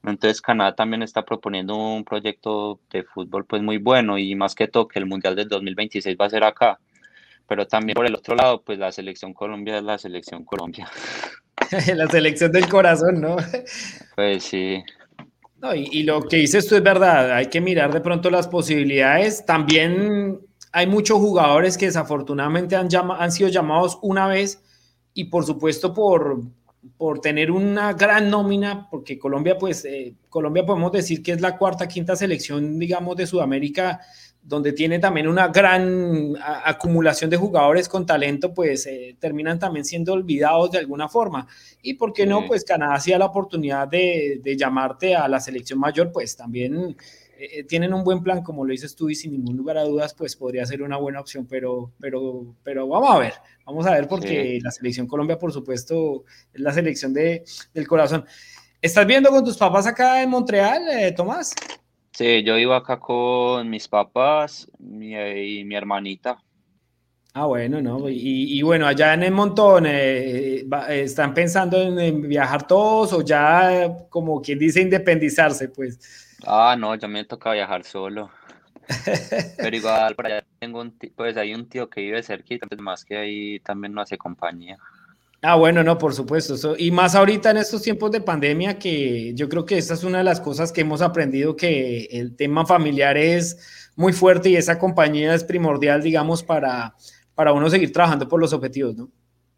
Entonces 0.03 0.41
Canadá 0.41 0.75
también 0.75 1.01
está 1.01 1.25
proponiendo 1.25 1.75
un 1.75 2.03
proyecto 2.03 2.79
de 2.91 3.03
fútbol 3.03 3.45
pues 3.45 3.63
muy 3.63 3.77
bueno 3.77 4.19
y 4.19 4.35
más 4.35 4.53
que 4.53 4.67
todo 4.67 4.87
que 4.87 4.99
el 4.99 5.07
Mundial 5.07 5.35
del 5.35 5.49
2026 5.49 6.15
va 6.19 6.25
a 6.25 6.29
ser 6.29 6.43
acá. 6.43 6.79
Pero 7.47 7.67
también 7.67 7.95
por 7.95 8.05
el 8.05 8.15
otro 8.15 8.35
lado, 8.35 8.61
pues 8.61 8.77
la 8.77 8.91
selección 8.91 9.33
Colombia 9.33 9.77
es 9.77 9.83
la 9.83 9.97
selección 9.97 10.45
Colombia. 10.45 10.87
la 11.95 12.07
selección 12.07 12.51
del 12.51 12.67
corazón, 12.67 13.21
¿no? 13.21 13.37
Pues 14.15 14.43
sí. 14.43 14.83
No, 15.57 15.73
y, 15.73 16.03
lo 16.03 16.21
que 16.27 16.37
dices 16.37 16.67
tú 16.67 16.75
es 16.75 16.83
verdad, 16.83 17.31
hay 17.31 17.47
que 17.47 17.61
mirar 17.61 17.93
de 17.93 18.01
pronto 18.01 18.29
las 18.29 18.47
posibilidades. 18.47 19.45
También 19.45 20.39
hay 20.71 20.87
muchos 20.87 21.17
jugadores 21.17 21.77
que 21.77 21.85
desafortunadamente 21.85 22.75
han, 22.75 22.89
han 22.93 23.31
sido 23.31 23.49
llamados 23.49 23.97
una 24.01 24.27
vez 24.27 24.61
y 25.13 25.25
por 25.25 25.45
supuesto 25.45 25.93
por, 25.93 26.41
por 26.97 27.19
tener 27.19 27.51
una 27.51 27.93
gran 27.93 28.29
nómina, 28.29 28.87
porque 28.89 29.17
Colombia, 29.17 29.57
pues, 29.57 29.85
eh, 29.85 30.15
Colombia 30.29 30.65
podemos 30.65 30.91
decir 30.91 31.23
que 31.23 31.31
es 31.31 31.41
la 31.41 31.57
cuarta, 31.57 31.87
quinta 31.87 32.15
selección, 32.15 32.77
digamos, 32.77 33.15
de 33.15 33.27
Sudamérica, 33.27 34.01
donde 34.47 34.73
tiene 34.73 34.99
también 34.99 35.27
una 35.27 35.47
gran 35.47 36.35
acumulación 36.63 37.31
de 37.31 37.37
jugadores 37.37 37.89
con 37.89 38.05
talento, 38.05 38.53
pues 38.53 38.85
eh, 38.85 39.15
terminan 39.19 39.57
también 39.57 39.83
siendo 39.83 40.13
olvidados 40.13 40.71
de 40.71 40.77
alguna 40.77 41.09
forma. 41.09 41.47
Y 41.81 41.95
por 41.95 42.13
qué 42.13 42.27
no, 42.27 42.45
pues 42.45 42.63
Canadá 42.63 42.93
hacía 42.93 43.17
la 43.17 43.25
oportunidad 43.25 43.87
de, 43.87 44.39
de 44.43 44.55
llamarte 44.55 45.15
a 45.15 45.27
la 45.27 45.39
selección 45.39 45.79
mayor, 45.79 46.11
pues 46.11 46.35
también 46.35 46.95
eh, 47.37 47.63
tienen 47.63 47.93
un 47.93 48.03
buen 48.03 48.21
plan, 48.21 48.43
como 48.43 48.63
lo 48.63 48.71
dices 48.71 48.95
tú, 48.95 49.09
y 49.09 49.15
sin 49.15 49.31
ningún 49.31 49.57
lugar 49.57 49.77
a 49.77 49.83
dudas, 49.83 50.13
pues 50.13 50.35
podría 50.35 50.65
ser 50.65 50.83
una 50.83 50.97
buena 50.97 51.19
opción, 51.19 51.47
pero, 51.47 51.91
pero, 51.99 52.55
pero 52.63 52.87
vamos 52.87 53.09
a 53.13 53.17
ver, 53.17 53.33
vamos 53.65 53.85
a 53.87 53.91
ver, 53.91 54.07
porque 54.07 54.59
la 54.61 54.71
selección 54.71 55.07
Colombia, 55.07 55.39
por 55.39 55.51
supuesto, 55.51 56.23
es 56.53 56.61
la 56.61 56.71
selección 56.71 57.13
de, 57.13 57.43
del 57.73 57.87
corazón. 57.87 58.25
¿Estás 58.81 59.07
viendo 59.07 59.31
con 59.31 59.43
tus 59.43 59.57
papás 59.57 59.87
acá 59.87 60.21
en 60.21 60.29
Montreal, 60.29 60.87
eh, 60.89 61.11
Tomás? 61.11 61.53
Sí, 62.15 62.43
yo 62.43 62.57
iba 62.57 62.77
acá 62.77 62.97
con 62.97 63.69
mis 63.69 63.89
papás 63.89 64.71
y 64.79 65.65
mi 65.65 65.75
hermanita. 65.75 66.41
Ah, 67.33 67.45
bueno, 67.47 67.81
¿no? 67.81 68.07
Y, 68.07 68.61
bueno, 68.61 68.87
allá 68.87 69.13
en 69.13 69.23
el 69.23 69.33
montón, 69.33 69.85
eh, 69.85 70.65
¿están 70.87 71.33
pensando 71.33 71.81
en, 71.81 71.99
en, 71.99 72.21
viajar 72.21 72.65
todos 72.65 73.11
o 73.11 73.21
ya, 73.21 74.07
como 74.09 74.41
quien 74.41 74.57
dice, 74.57 74.81
independizarse, 74.81 75.67
pues? 75.67 75.99
Ah, 76.47 76.77
no, 76.79 76.95
ya 76.95 77.09
me 77.09 77.25
toca 77.25 77.51
viajar 77.51 77.83
solo. 77.83 78.31
Pero 79.57 79.75
igual, 79.75 80.15
por 80.15 80.27
allá 80.27 80.45
tengo 80.57 80.79
un 80.79 80.97
tío, 80.97 81.11
pues 81.17 81.35
hay 81.35 81.53
un 81.53 81.67
tío 81.67 81.89
que 81.89 81.99
vive 81.99 82.23
cerquita, 82.23 82.65
pues 82.65 82.79
más 82.79 83.03
que 83.03 83.17
ahí 83.17 83.59
también 83.59 83.93
no 83.93 83.99
hace 83.99 84.17
compañía. 84.17 84.77
Ah, 85.47 85.55
bueno, 85.55 85.83
no, 85.83 85.97
por 85.99 86.13
supuesto. 86.15 86.75
y 86.77 86.89
más 86.89 87.13
ahorita 87.13 87.51
en 87.51 87.57
estos 87.57 87.83
tiempos 87.83 88.09
de 88.11 88.19
pandemia, 88.19 88.79
que 88.79 89.33
yo 89.35 89.47
creo 89.47 89.63
que 89.63 89.77
esta 89.77 89.93
es 89.93 90.03
una 90.03 90.17
de 90.17 90.23
las 90.23 90.41
cosas 90.41 90.71
que 90.71 90.81
hemos 90.81 91.03
aprendido, 91.03 91.55
que 91.55 92.05
el 92.11 92.35
tema 92.35 92.65
familiar 92.65 93.15
es 93.15 93.91
muy 93.95 94.11
fuerte 94.11 94.49
y 94.49 94.55
esa 94.55 94.79
compañía 94.79 95.35
es 95.35 95.43
primordial, 95.43 96.01
digamos, 96.01 96.41
para, 96.41 96.95
para 97.35 97.53
uno 97.53 97.69
seguir 97.69 97.93
trabajando 97.93 98.27
por 98.27 98.39
los 98.39 98.53
objetivos, 98.53 98.95
¿no? 98.95 99.09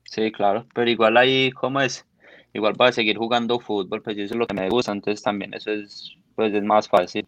Sí, 0.04 0.30
claro, 0.32 0.68
pero 0.76 0.90
igual 0.90 1.16
ahí, 1.16 1.52
¿cómo 1.52 1.80
es? 1.80 2.06
Igual 2.54 2.76
para 2.76 2.92
seguir 2.92 3.18
jugando 3.18 3.60
fútbol, 3.60 4.02
pues 4.02 4.18
eso 4.18 4.34
es 4.34 4.40
lo 4.40 4.46
que 4.46 4.56
me 4.56 4.70
gusta, 4.70 4.92
entonces 4.92 5.24
también 5.24 5.54
eso 5.54 5.72
es 5.72 6.18
pues 6.36 6.54
es 6.54 6.64
más 6.64 6.88
fácil. 6.90 7.26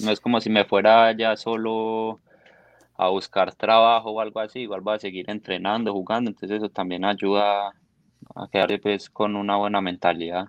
No 0.00 0.12
es 0.12 0.20
como 0.20 0.40
si 0.40 0.48
me 0.48 0.64
fuera 0.64 1.16
ya 1.16 1.36
solo 1.36 2.20
a 2.96 3.08
buscar 3.08 3.54
trabajo 3.54 4.10
o 4.10 4.20
algo 4.20 4.40
así, 4.40 4.60
igual 4.60 4.80
voy 4.80 4.94
a 4.94 4.98
seguir 4.98 5.28
entrenando, 5.28 5.92
jugando, 5.92 6.30
entonces 6.30 6.58
eso 6.58 6.68
también 6.68 7.04
ayuda 7.04 7.68
a 8.34 8.48
quedar 8.50 8.80
pues, 8.80 9.10
con 9.10 9.36
una 9.36 9.56
buena 9.56 9.80
mentalidad. 9.80 10.46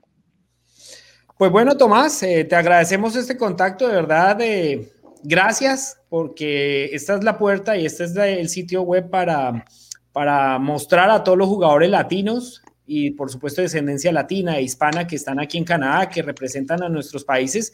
Pues 1.37 1.51
bueno, 1.51 1.75
Tomás, 1.75 2.23
eh, 2.23 2.45
te 2.45 2.55
agradecemos 2.55 3.15
este 3.15 3.37
contacto, 3.37 3.87
de 3.87 3.95
verdad, 3.95 4.39
eh, 4.41 4.93
gracias, 5.23 5.99
porque 6.07 6.85
esta 6.93 7.15
es 7.15 7.23
la 7.23 7.37
puerta 7.37 7.75
y 7.75 7.85
este 7.85 8.05
es 8.05 8.15
el 8.15 8.47
sitio 8.47 8.83
web 8.83 9.09
para, 9.09 9.65
para 10.13 10.59
mostrar 10.59 11.09
a 11.09 11.23
todos 11.23 11.37
los 11.37 11.47
jugadores 11.47 11.89
latinos 11.89 12.61
y 12.87 13.11
por 13.11 13.31
supuesto 13.31 13.61
descendencia 13.61 14.11
latina 14.11 14.57
e 14.57 14.63
hispana 14.63 15.07
que 15.07 15.15
están 15.15 15.39
aquí 15.39 15.57
en 15.57 15.65
Canadá, 15.65 16.07
que 16.07 16.21
representan 16.21 16.83
a 16.83 16.89
nuestros 16.89 17.25
países. 17.25 17.73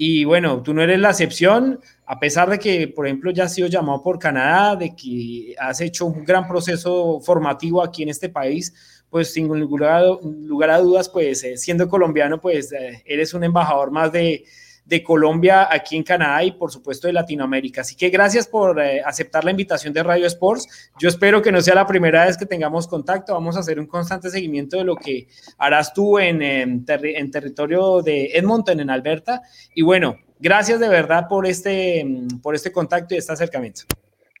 Y 0.00 0.24
bueno, 0.24 0.62
tú 0.62 0.72
no 0.72 0.80
eres 0.80 1.00
la 1.00 1.10
excepción, 1.10 1.80
a 2.06 2.20
pesar 2.20 2.48
de 2.48 2.60
que, 2.60 2.86
por 2.86 3.06
ejemplo, 3.06 3.32
ya 3.32 3.44
has 3.44 3.54
sido 3.54 3.66
llamado 3.66 4.00
por 4.00 4.20
Canadá, 4.20 4.76
de 4.76 4.94
que 4.94 5.56
has 5.58 5.80
hecho 5.80 6.06
un 6.06 6.24
gran 6.24 6.46
proceso 6.46 7.20
formativo 7.20 7.82
aquí 7.82 8.04
en 8.04 8.10
este 8.10 8.28
país, 8.28 8.72
pues 9.10 9.32
sin 9.32 9.48
lugar, 9.48 10.04
lugar 10.22 10.70
a 10.70 10.78
dudas, 10.78 11.08
pues 11.08 11.42
eh, 11.42 11.56
siendo 11.56 11.88
colombiano, 11.88 12.40
pues 12.40 12.72
eh, 12.72 13.02
eres 13.06 13.34
un 13.34 13.42
embajador 13.42 13.90
más 13.90 14.12
de, 14.12 14.44
de 14.88 15.02
Colombia 15.02 15.68
aquí 15.70 15.96
en 15.96 16.02
Canadá 16.02 16.42
y 16.42 16.52
por 16.52 16.72
supuesto 16.72 17.06
de 17.06 17.12
Latinoamérica. 17.12 17.82
Así 17.82 17.94
que 17.94 18.08
gracias 18.08 18.48
por 18.48 18.80
eh, 18.80 19.02
aceptar 19.04 19.44
la 19.44 19.50
invitación 19.50 19.92
de 19.92 20.02
Radio 20.02 20.26
Sports. 20.26 20.90
Yo 20.98 21.10
espero 21.10 21.42
que 21.42 21.52
no 21.52 21.60
sea 21.60 21.74
la 21.74 21.86
primera 21.86 22.24
vez 22.24 22.38
que 22.38 22.46
tengamos 22.46 22.88
contacto. 22.88 23.34
Vamos 23.34 23.56
a 23.56 23.60
hacer 23.60 23.78
un 23.78 23.86
constante 23.86 24.30
seguimiento 24.30 24.78
de 24.78 24.84
lo 24.84 24.96
que 24.96 25.28
harás 25.58 25.92
tú 25.92 26.18
en, 26.18 26.40
en, 26.40 26.86
territorio 26.86 28.00
de 28.00 28.30
Edmonton, 28.32 28.80
en 28.80 28.88
Alberta. 28.88 29.42
Y 29.74 29.82
bueno, 29.82 30.16
gracias 30.38 30.80
de 30.80 30.88
verdad 30.88 31.28
por 31.28 31.46
este, 31.46 32.06
por 32.42 32.54
este 32.54 32.72
contacto 32.72 33.14
y 33.14 33.18
este 33.18 33.32
acercamiento. 33.32 33.82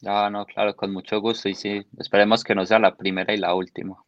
Ah, 0.06 0.30
no, 0.32 0.46
claro, 0.46 0.74
con 0.74 0.92
mucho 0.92 1.20
gusto 1.20 1.50
y 1.50 1.54
sí, 1.54 1.84
esperemos 1.98 2.42
que 2.42 2.54
no 2.54 2.64
sea 2.64 2.78
la 2.78 2.96
primera 2.96 3.34
y 3.34 3.36
la 3.36 3.54
última. 3.54 4.02